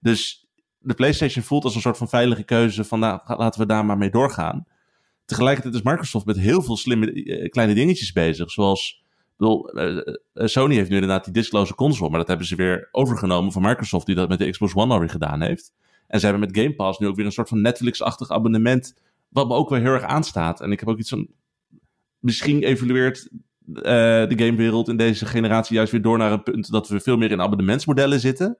[0.00, 0.43] Dus
[0.84, 3.98] de PlayStation voelt als een soort van veilige keuze van nou, laten we daar maar
[3.98, 4.66] mee doorgaan.
[5.24, 8.50] Tegelijkertijd is Microsoft met heel veel slimme uh, kleine dingetjes bezig.
[8.50, 9.02] Zoals
[9.36, 10.00] bedoel, uh,
[10.34, 14.06] Sony heeft nu inderdaad die diskloze console, maar dat hebben ze weer overgenomen van Microsoft,
[14.06, 15.72] die dat met de Xbox One alweer gedaan heeft.
[16.06, 18.94] En ze hebben met Game Pass nu ook weer een soort van Netflix-achtig abonnement,
[19.28, 20.60] wat me ook wel heel erg aanstaat.
[20.60, 21.28] En ik heb ook iets van,
[22.18, 23.28] misschien evolueert
[23.68, 27.16] uh, de gamewereld in deze generatie juist weer door naar een punt dat we veel
[27.16, 28.58] meer in abonnementsmodellen zitten.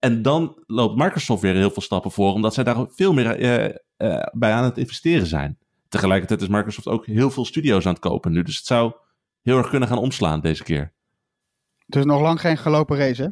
[0.00, 3.36] En dan loopt Microsoft weer heel veel stappen voor, omdat zij daar veel meer
[4.32, 5.58] bij aan het investeren zijn.
[5.88, 8.42] Tegelijkertijd is Microsoft ook heel veel studio's aan het kopen nu.
[8.42, 8.92] Dus het zou
[9.42, 10.92] heel erg kunnen gaan omslaan deze keer.
[11.86, 13.28] Dus nog lang geen gelopen race, hè?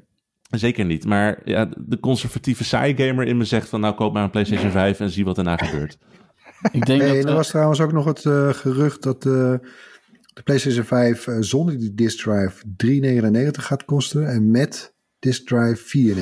[0.59, 1.05] Zeker niet.
[1.05, 3.81] Maar ja, de conservatieve saai-gamer in me zegt van...
[3.81, 5.99] nou, koop maar een PlayStation 5 en zie wat daarna gebeurt.
[6.73, 7.25] Ik denk Hey, dat...
[7.25, 9.55] er eh, was trouwens ook nog het eh, gerucht dat eh,
[10.39, 12.65] de PlayStation 5 eh, zonder die disk drive
[13.51, 16.15] 3,99 gaat kosten en met disk drive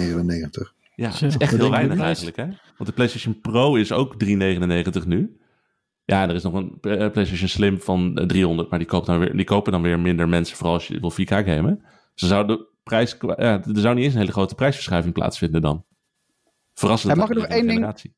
[0.68, 0.74] 4,99.
[0.94, 2.44] Ja, is echt wat heel weinig eigenlijk, hè?
[2.46, 5.36] Want de PlayStation Pro is ook 3,99 nu.
[6.04, 9.06] Ja, en er is nog een eh, PlayStation Slim van eh, 300, maar die, koopt
[9.06, 11.78] dan weer, die kopen dan weer minder mensen, vooral als je wil 4K gamen.
[12.14, 15.62] Dus dan zou de prijs, ja, er zou niet eens een hele grote prijsverschuiving plaatsvinden
[15.62, 15.84] dan.
[16.74, 17.12] Verrassend.
[17.12, 18.14] En mag ik nog één ding- generatie.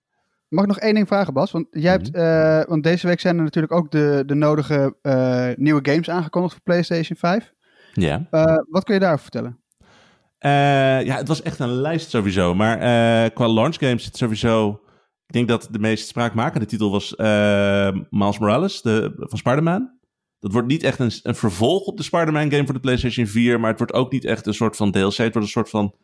[0.48, 1.50] Mag ik nog één ding vragen, Bas?
[1.50, 5.48] Want, jij hebt, eh, want deze week zijn er natuurlijk ook de, de nodige eh,
[5.56, 7.54] nieuwe games aangekondigd voor PlayStation 5.
[7.92, 8.26] Ja.
[8.30, 9.58] Eh, wat kun je daarover vertellen?
[10.38, 10.50] Eh,
[11.04, 12.54] ja, het was echt een lijst sowieso.
[12.54, 14.80] Maar eh, qua launch games zit sowieso...
[15.26, 19.90] Ik denk dat de meest spraakmakende titel was eh, Miles Morales de, van Spider-Man.
[20.38, 23.60] Dat wordt niet echt een, een vervolg op de Spider-Man game voor de PlayStation 4.
[23.60, 25.16] Maar het wordt ook niet echt een soort van DLC.
[25.16, 25.94] Het wordt een soort van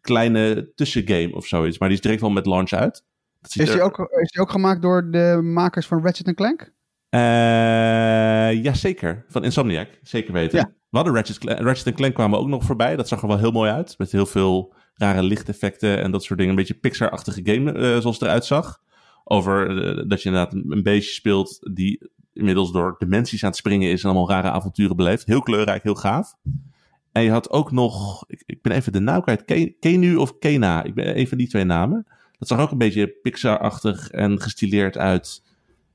[0.00, 1.78] kleine tussengame of zoiets.
[1.78, 3.04] Maar die is direct wel met launch uit.
[3.42, 6.72] Is er- die, ook, is die ook gemaakt door de makers van Ratchet Clank?
[7.12, 9.24] Eh, ja, zeker.
[9.28, 9.88] Van Insomniac.
[10.02, 10.58] Zeker weten.
[10.58, 10.64] Ja.
[10.90, 12.96] We hadden Ratchet, Cla- Ratchet Clank kwamen ook nog voorbij.
[12.96, 13.94] Dat zag er wel heel mooi uit.
[13.98, 16.52] Met heel veel rare lichteffecten en dat soort dingen.
[16.54, 18.80] Een beetje Pixar-achtige game eh, zoals het eruit zag.
[19.24, 23.58] Over eh, dat je inderdaad een, een beestje speelt die inmiddels door dimensies aan het
[23.58, 25.26] springen is en allemaal rare avonturen beleeft.
[25.26, 26.34] Heel kleurrijk, heel gaaf.
[27.12, 30.38] En je had ook nog, ik, ik ben even de naam kwijt, Ke- Kenu of
[30.38, 30.82] Kena.
[30.82, 32.06] Ik ben een van die twee namen.
[32.38, 35.42] Dat zag ook een beetje Pixar-achtig en gestileerd uit.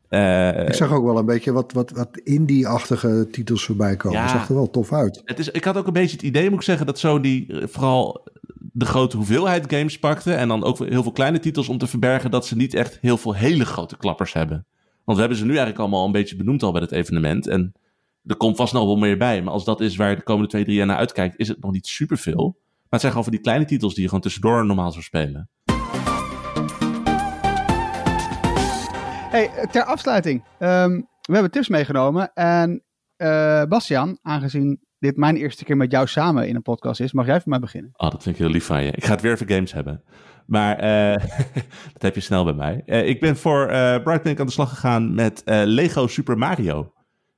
[0.10, 4.18] Eh, Ik zag ook wel een beetje wat, wat, wat indie-achtige titels voorbij komen.
[4.18, 4.24] Ja.
[4.24, 5.22] Dat zag er wel tof uit.
[5.26, 7.64] Het is, ik had ook een beetje het idee, moet ik zeggen, dat Sony eh,
[7.68, 8.28] vooral
[8.72, 10.34] de grote hoeveelheid games pakte.
[10.34, 13.18] En dan ook heel veel kleine titels om te verbergen dat ze niet echt heel
[13.18, 14.66] veel hele grote klappers hebben.
[15.04, 17.48] Want we hebben ze nu eigenlijk allemaal een beetje benoemd al bij het evenement.
[17.48, 17.74] En
[18.26, 19.42] er komt vast nog wel meer bij.
[19.42, 21.62] Maar als dat is waar je de komende twee, drie jaar naar uitkijkt, is het
[21.62, 22.44] nog niet superveel.
[22.56, 25.50] Maar het zijn gewoon van die kleine titels die je gewoon tussendoor normaal zou spelen.
[29.30, 30.44] Hey, ter afsluiting.
[30.60, 32.34] ehm, we hebben tips meegenomen.
[32.34, 32.84] En
[33.16, 37.26] eh Bastiaan, aangezien dit mijn eerste keer met jou samen in een podcast is, mag
[37.26, 37.92] jij voor mij beginnen.
[37.94, 38.92] Oh, dat vind ik heel lief van je.
[38.92, 40.04] Ik ga het weer over games hebben.
[40.46, 41.28] Maar eh,
[41.94, 42.84] dat heb je snel bij mij.
[42.86, 43.68] Eh, ik ben voor
[44.04, 46.94] Brightbank aan de slag gegaan met Lego Super Mario.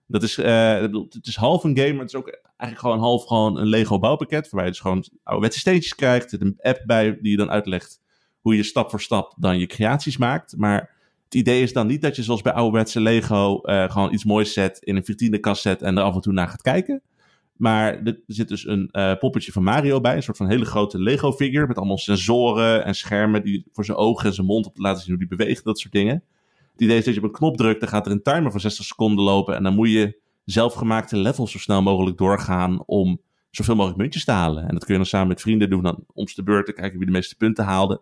[0.08, 3.58] Dat is, het is half een game, maar het is ook eigenlijk gewoon half gewoon
[3.58, 4.44] een Lego bouwpakket.
[4.44, 6.24] Waarbij je dus gewoon ouderwetse steentjes krijgt.
[6.24, 8.02] Er zit een app bij die je dan uitlegt
[8.40, 10.58] hoe je stap voor stap dan je creaties maakt.
[10.58, 10.98] Maar
[11.30, 14.54] het idee is dan niet dat je zoals bij ouderwetse Lego eh, gewoon iets moois
[14.54, 17.02] zet in een vitrinekast zet en er af en toe naar gaat kijken.
[17.60, 20.16] Maar er zit dus een eh, poppetje van Mario bij.
[20.16, 21.68] Een soort van hele grote Lego-figure.
[21.68, 25.02] Met allemaal sensoren en schermen die voor zijn ogen en zijn mond op te laten
[25.02, 25.64] zien hoe die beweegt.
[25.64, 26.24] Dat soort dingen.
[26.72, 27.80] Het idee is dat je op een knop drukt.
[27.80, 29.56] Dan gaat er een timer van 60 seconden lopen.
[29.56, 32.84] En dan moet je zelfgemaakte levels zo snel mogelijk doorgaan.
[32.86, 33.22] Om
[33.52, 34.68] zoveel mogelijk muntjes te halen.
[34.68, 35.84] En dat kun je dan samen met vrienden doen.
[35.84, 38.02] Dan om de beurt te kijken wie de meeste punten haalde.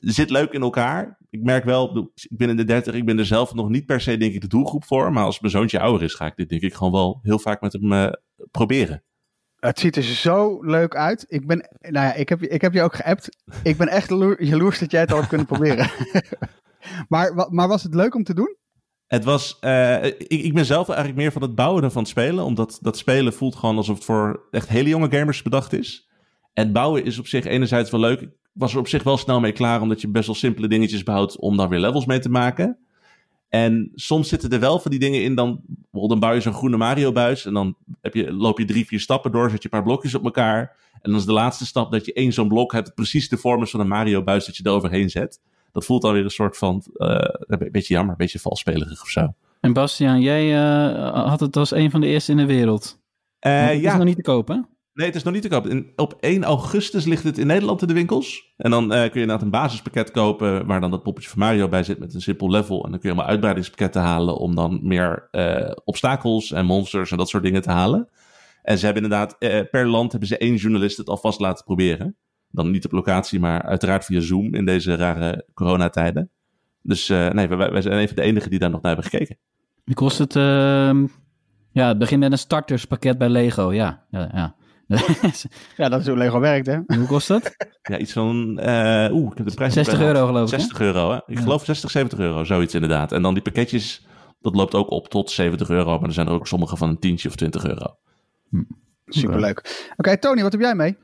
[0.00, 1.18] Zit leuk in elkaar.
[1.30, 4.00] Ik merk wel, ik ben in de 30, ik ben er zelf nog niet per
[4.00, 5.12] se denk ik de doelgroep voor.
[5.12, 7.60] Maar als mijn zoontje ouder is, ga ik dit denk ik gewoon wel heel vaak
[7.60, 8.12] met hem eh,
[8.50, 9.02] proberen.
[9.56, 11.24] Het ziet er zo leuk uit.
[11.28, 13.28] Ik ben, nou ja, ik heb, je- ik heb je ook geappt.
[13.62, 15.90] Ik ben echt jaloer- jaloers dat jij het al hebt kunnen proberen.
[17.08, 18.56] maar, maar was het leuk om te doen?
[19.06, 22.10] Het was, eh, ik, ik ben zelf eigenlijk meer van het bouwen dan van het
[22.10, 22.44] spelen.
[22.44, 26.08] Omdat dat spelen voelt gewoon alsof het voor echt hele jonge gamers bedacht is.
[26.52, 28.28] En bouwen is op zich enerzijds wel leuk.
[28.58, 31.38] Was er op zich wel snel mee klaar, omdat je best wel simpele dingetjes bouwt
[31.38, 32.78] om daar weer levels mee te maken.
[33.48, 36.76] En soms zitten er wel van die dingen in, dan, dan bouw je zo'n groene
[36.76, 39.88] Mario-buis en dan heb je, loop je drie, vier stappen door, zet je een paar
[39.88, 40.76] blokjes op elkaar.
[40.92, 43.62] En dan is de laatste stap dat je één zo'n blok hebt, precies de vorm
[43.62, 45.40] is van een Mario-buis dat je eroverheen zet.
[45.72, 49.08] Dat voelt dan weer een soort van, eh, een beetje jammer, een beetje valspelerig of
[49.08, 49.34] zo.
[49.60, 53.00] En Bastiaan, jij eh, had het als een van de eerste in de wereld.
[53.38, 54.68] Eh, het is ja, nog niet te kopen.
[54.98, 55.82] Nee, het is nog niet te koop.
[55.96, 58.52] Op 1 augustus ligt het in Nederland in de winkels.
[58.56, 61.68] En dan eh, kun je inderdaad een basispakket kopen waar dan dat poppetje van Mario
[61.68, 62.84] bij zit met een simpel level.
[62.84, 67.16] En dan kun je allemaal uitbreidingspakketten halen om dan meer eh, obstakels en monsters en
[67.16, 68.08] dat soort dingen te halen.
[68.62, 72.16] En ze hebben inderdaad, eh, per land hebben ze één journalist het alvast laten proberen.
[72.50, 76.30] Dan niet op locatie, maar uiteraard via Zoom in deze rare coronatijden.
[76.82, 79.36] Dus nee, wij, zijn een van de enigen die daar nog naar hebben gekeken.
[79.84, 80.36] Die kost het...
[80.36, 81.06] ehm,
[81.72, 83.72] ja, het begint met een starterspakket bij Lego.
[83.72, 84.56] Ja, ja, ja.
[85.76, 86.78] Ja, dat is hoe Lego werkt, hè?
[86.86, 87.54] Hoe kost dat?
[87.82, 90.18] Ja, iets van, eh oeh, ik heb de prijs niet 60 bij de hand.
[90.18, 90.54] euro geloof ik.
[90.54, 90.58] hè?
[90.60, 91.16] 60 euro, hè?
[91.26, 91.40] Ik Ja.
[91.42, 93.12] geloof 60, 70 euro, zoiets inderdaad.
[93.12, 94.06] En dan die pakketjes,
[94.40, 95.98] dat loopt ook op tot 70 euro.
[95.98, 97.86] Maar er zijn er ook sommige van een tientje of 20 euro.
[99.06, 99.88] Superleuk.
[99.96, 100.96] Oké, Tony, wat heb jij mee?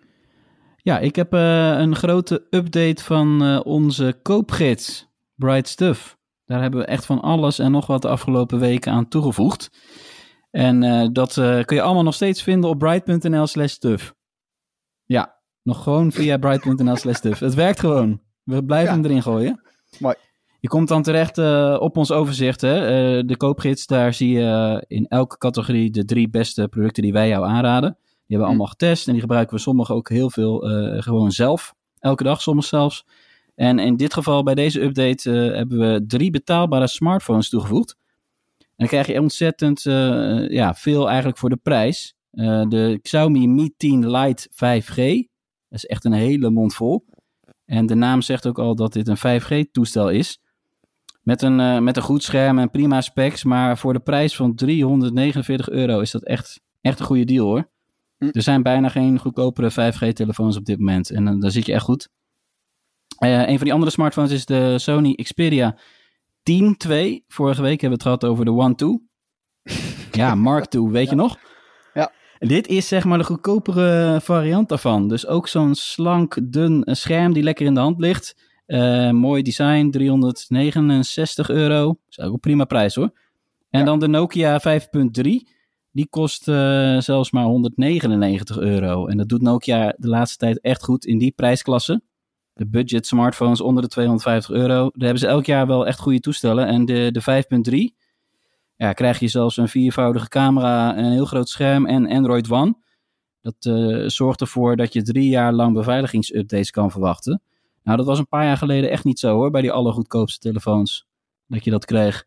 [0.76, 6.16] Ja, ik heb eh, een grote update van eh, onze koopgids, Bright Stuff.
[6.44, 9.70] Daar hebben we echt van alles en nog wat de afgelopen weken aan toegevoegd.
[10.54, 14.14] En eh, dat eh, kun je allemaal nog steeds vinden op bright.nl slash stuff.
[15.04, 17.38] Ja, Nog gewoon via bright.nl slash duf.
[17.38, 18.20] Het werkt gewoon.
[18.42, 19.00] We blijven Ja.
[19.00, 19.60] hem erin gooien.
[19.98, 20.14] Mooi.
[20.60, 22.60] Je komt dan terecht eh, op ons overzicht.
[22.60, 23.24] Hè?
[23.24, 27.46] De koopgids, daar zie je in elke categorie de drie beste producten die wij jou
[27.46, 27.96] aanraden.
[28.00, 30.58] Die hebben we allemaal getest en die gebruiken we sommige ook heel veel
[31.02, 31.74] gewoon zelf.
[31.98, 33.06] Elke dag, soms zelfs.
[33.54, 37.96] En in dit geval, bij deze update, hebben we drie betaalbare smartphones toegevoegd.
[38.76, 42.14] En dan krijg je ontzettend eh, ja, veel eigenlijk voor de prijs.
[42.30, 44.94] Eh, de Xiaomi Mi 10 Lite 5G.
[45.68, 47.04] Dat is echt een hele mond vol.
[47.64, 50.40] En de naam zegt ook al dat dit een 5G-toestel is.
[51.22, 53.44] Met een, eh, met een goed scherm en prima specs.
[53.44, 57.70] Maar voor de prijs van 349 euro is dat echt, echt een goede deal hoor.
[58.18, 58.28] Hm.
[58.32, 61.10] Er zijn bijna geen goedkopere 5G-telefoons op dit moment.
[61.10, 62.08] En dan, dan zit je echt goed.
[63.18, 65.76] Een van die andere smartphones is de Sony Xperia
[66.44, 67.24] 10 2.
[67.28, 69.08] Vorige week hebben we het gehad over de One 2.
[70.12, 71.38] Ja, Mark II, weet je nog?
[71.94, 72.12] Ja.
[72.38, 75.08] En Dit is zeg maar de goedkopere variant daarvan.
[75.08, 78.36] Dus ook zo'n slank, dun scherm die lekker in de hand ligt.
[78.66, 81.86] Eh, mooi design, 369 euro.
[81.86, 83.10] Dat is ook een prima prijs hoor.
[83.70, 83.84] En Ja.
[83.86, 85.48] dan de Nokia 5.3.
[85.90, 89.06] Die kost eh, zelfs maar 199 euro.
[89.06, 92.02] En dat doet Nokia de laatste tijd echt goed in die prijsklasse.
[92.54, 94.74] De budget smartphones onder de 250 euro.
[94.76, 96.66] Daar hebben ze elk jaar wel echt goede toestellen.
[96.66, 98.04] En de, de 5.3
[98.76, 102.74] ja, krijg je zelfs een viervoudige camera, een heel groot scherm en Android One.
[103.40, 107.42] Dat eh, zorgt ervoor dat je drie jaar lang beveiligingsupdates kan verwachten.
[107.82, 111.06] Nou, dat was een paar jaar geleden echt niet zo hoor, bij die allergoedkoopste telefoons.
[111.46, 112.24] Dat je dat kreeg.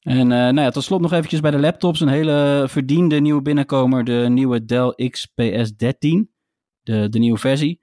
[0.00, 2.00] En eh, nou ja, tot slot nog eventjes bij de laptops.
[2.00, 6.30] Een hele verdiende nieuwe binnenkomer, de nieuwe Dell XPS 13.
[6.82, 7.80] De, de nieuwe versie.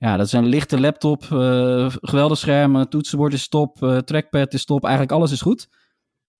[0.00, 4.64] Ja, dat is een lichte laptop, eh, geweldig scherm, toetsenbord is top, eh, trackpad is
[4.64, 5.68] top, eigenlijk alles is goed.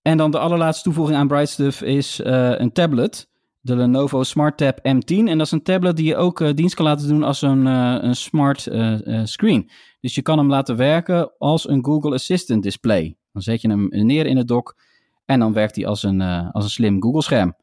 [0.03, 3.29] En dan de allerlaatste toevoeging aan Bright Stuff is eh, een tablet.
[3.61, 5.29] De Lenovo Smart Tab M10.
[5.29, 7.67] En dat is een tablet die je ook eh, dienst kan laten doen als een,
[7.67, 9.71] eh, een smart eh, eh, screen.
[10.01, 13.17] Dus je kan hem laten werken als een Google Assistant display.
[13.33, 14.77] Dan zet je hem neer in het dock
[15.25, 17.55] en dan werkt hij als een, eh, als een slim Google scherm.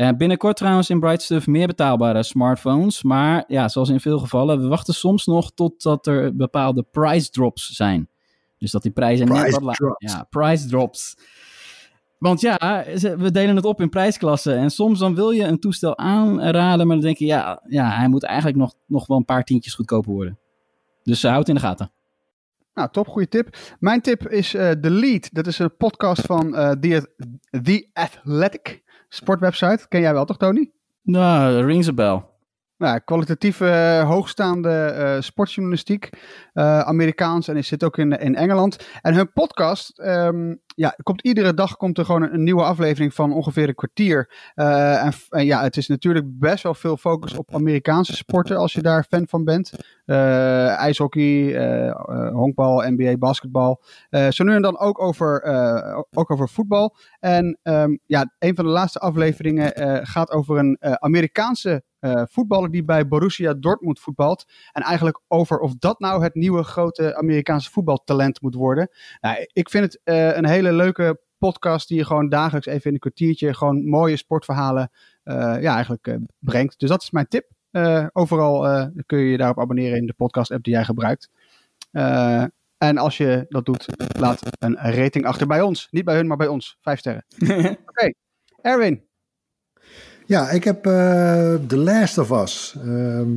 [0.00, 3.02] En binnenkort trouwens in Bright Stuff meer betaalbare smartphones.
[3.02, 7.70] Maar ja, zoals in veel gevallen, we wachten soms nog totdat er bepaalde price drops
[7.70, 8.08] zijn.
[8.58, 10.12] Dus dat die prijzen net Price wat la- drops.
[10.12, 11.16] Ja, price drops.
[12.18, 12.84] Want ja,
[13.16, 14.56] we delen het op in prijsklassen.
[14.56, 18.08] En soms dan wil je een toestel aanraden, maar dan denk je, ja, ja hij
[18.08, 20.38] moet eigenlijk nog, nog wel een paar tientjes goedkoper worden.
[21.02, 21.92] Dus uh, houd in de gaten.
[22.74, 23.56] Nou, top, goede tip.
[23.78, 25.28] Mijn tip is eh The Lead.
[25.32, 27.14] Dat is een podcast van eh The,
[27.62, 29.88] The Athletic sportwebsite.
[29.88, 30.70] Ken jij wel toch, Tony?
[31.02, 32.22] Nou, rings a bell.
[32.80, 36.08] Nou, kwalitatieve, eh, hoogstaande eh, sportjournalistiek.
[36.52, 38.88] eh, Amerikaans en is zit ook in, in Engeland.
[39.02, 43.32] En hun podcast, ehm, ja, komt iedere dag komt er gewoon een, nieuwe aflevering van
[43.32, 44.50] ongeveer een kwartier.
[44.54, 48.82] En, en ja, het is natuurlijk best wel veel focus op Amerikaanse sporten als je
[48.82, 49.72] daar fan van bent.
[50.76, 51.58] Ijshockey,
[52.32, 53.82] honkbal, NBA, basketbal.
[54.28, 55.42] Zo nu en dan ook over,
[56.10, 56.96] ook over voetbal.
[57.20, 59.72] En ehm, ja, een van de laatste afleveringen
[60.06, 64.44] gaat over een Amerikaanse eh, voetballer die bij Borussia Dortmund voetbalt.
[64.72, 68.90] En eigenlijk over of dat nou het nieuwe grote Amerikaanse voetbaltalent moet worden.
[69.20, 72.92] Nou, ik vind het eh, een hele leuke podcast die je gewoon dagelijks even in
[72.92, 74.90] een kwartiertje gewoon mooie sportverhalen
[75.22, 76.78] eh, ja, eigenlijk brengt.
[76.78, 77.48] Dus dat is mijn tip.
[78.12, 81.30] Overal kun je je daarop abonneren in de podcast app die jij gebruikt.
[82.78, 83.86] En als je dat doet,
[84.18, 85.88] laat een rating achter bij ons.
[85.90, 86.78] Niet bij hun, maar bij ons.
[86.80, 87.24] Vijf sterren.
[87.90, 88.12] Oké,
[88.62, 89.09] Erwin.
[90.30, 92.74] Ja, ik heb eh The Last of Us.
[92.76, 93.30] ehm,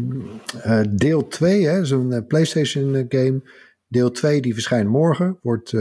[0.61, 3.41] eh, deel 2, hè, zo'n eh, PlayStation game.
[3.87, 5.37] Deel 2 die verschijnt morgen.
[5.41, 5.71] Wordt,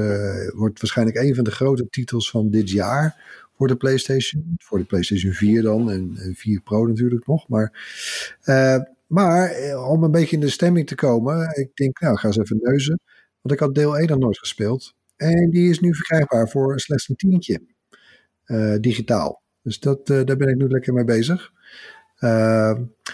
[0.54, 3.16] wordt waarschijnlijk een van de grote titels van dit jaar
[3.56, 4.54] voor de PlayStation.
[4.58, 7.48] Voor de PlayStation 4 dan en, en 4 Pro natuurlijk nog.
[7.48, 7.72] Maar,
[9.06, 9.52] maar
[9.88, 11.58] om een beetje in de stemming te komen.
[11.58, 13.00] Ik denk, nou, ga eens even neuzen.
[13.40, 14.94] Want ik had deel 1 nog nooit gespeeld.
[15.16, 17.60] En die is nu verkrijgbaar voor slechts een tientje.
[18.80, 19.41] digitaal.
[19.62, 21.52] Dus dat, eh, daar ben ik nu lekker mee bezig.
[22.20, 22.72] Uh,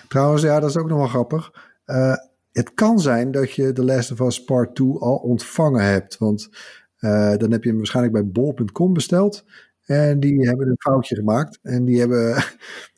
[0.08, 1.52] trouwens, ja, dat is ook nog wel grappig.
[1.86, 2.14] Uh,
[2.52, 6.18] het kan zijn dat je The Last of Us Part 2 al ontvangen hebt.
[6.18, 6.48] Want
[7.00, 9.44] uh, dan heb je hem waarschijnlijk bij bol.com besteld.
[9.84, 11.58] En die hebben een foutje gemaakt.
[11.62, 12.44] En die hebben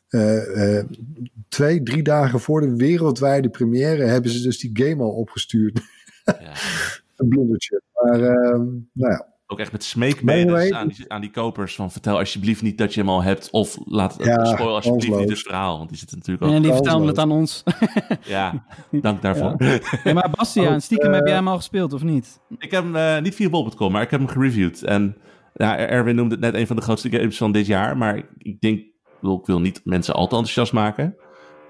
[0.09, 0.83] uh,
[1.49, 4.03] twee, drie dagen voor de wereldwijde première...
[4.03, 5.81] hebben ze dus die game al opgestuurd.
[6.25, 6.53] Ja.
[7.15, 7.81] een blundertje.
[7.93, 9.30] Maar, nou ja.
[9.51, 12.99] Ook echt met smeekbeden aan die, aan die kopers van vertel alsjeblieft niet dat je
[12.99, 13.49] hem al hebt.
[13.49, 15.77] Of laat ja, spoil alsjeblieft niet het verhaal.
[15.77, 16.53] Want die zitten natuurlijk ook...
[16.53, 17.63] En die vertellen het aan ons.
[18.23, 19.55] ja, dank daarvoor.
[19.57, 19.79] Ja.
[20.03, 22.39] ja maar Bastiaan, stiekem uh, heb jij hem al gespeeld of niet?
[22.57, 24.83] Ik heb hem uh, niet via bol.com, maar ik heb hem gereviewd.
[24.83, 25.17] En
[25.53, 27.97] ja, Erwin noemde het net een van de grootste games van dit jaar.
[27.97, 28.79] Maar ik denk,
[29.21, 31.15] ik wil niet mensen al te enthousiast maken.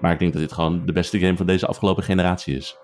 [0.00, 2.76] Maar ik denk dat dit gewoon de beste game van deze afgelopen generatie is.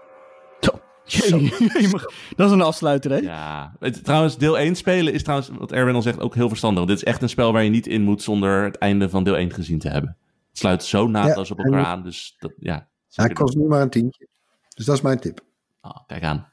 [2.37, 3.17] Dat is een afsluiter, hè?
[3.17, 6.79] Ja, het, trouwens, deel 1 spelen is trouwens, wat Erwin al zegt, ook heel verstandig.
[6.79, 9.25] Want dit is echt een spel waar je niet in moet zonder het einde van
[9.25, 10.17] deel 1 gezien te hebben.
[10.49, 12.89] Het sluit zo naadloos Ja, op elkaar en- aan, dus dat, ja.
[13.13, 14.27] Hij kost nu maar een tientje.
[14.75, 15.41] Dus dat is mijn tip.
[15.81, 16.49] Ah, kijk aan.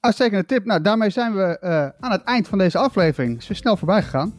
[0.00, 0.64] Uitstekende tip.
[0.64, 3.38] Nou, daarmee zijn we eh, aan het eind van deze aflevering.
[3.38, 4.34] Is weer snel voorbij gegaan.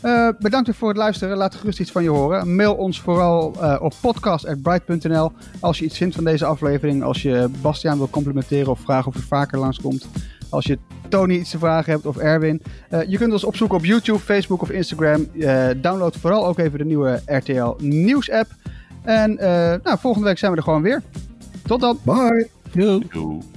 [0.00, 1.36] Eh, bedankt voor het luisteren.
[1.36, 2.54] Laat gerust iets van je horen.
[2.56, 7.02] Mail ons vooral eh, op podcast.bright.nl als je iets vindt van deze aflevering.
[7.02, 10.06] Als je Bastiaan wil complimenteren of vragen of hij vaker langskomt.
[10.50, 10.78] Als je
[11.08, 12.62] Tony iets te vragen hebt of Erwin.
[12.88, 15.26] Eh, je kunt ons opzoeken op YouTube, Facebook of Instagram.
[15.40, 18.50] Eh, download vooral ook even de nieuwe RTL Nieuws app.
[19.02, 21.02] En eh, nou, volgende week zijn we er gewoon weer.
[21.66, 21.98] Tot dan.
[22.02, 22.48] Bye!
[22.72, 23.06] Doei.
[23.12, 23.55] Doei.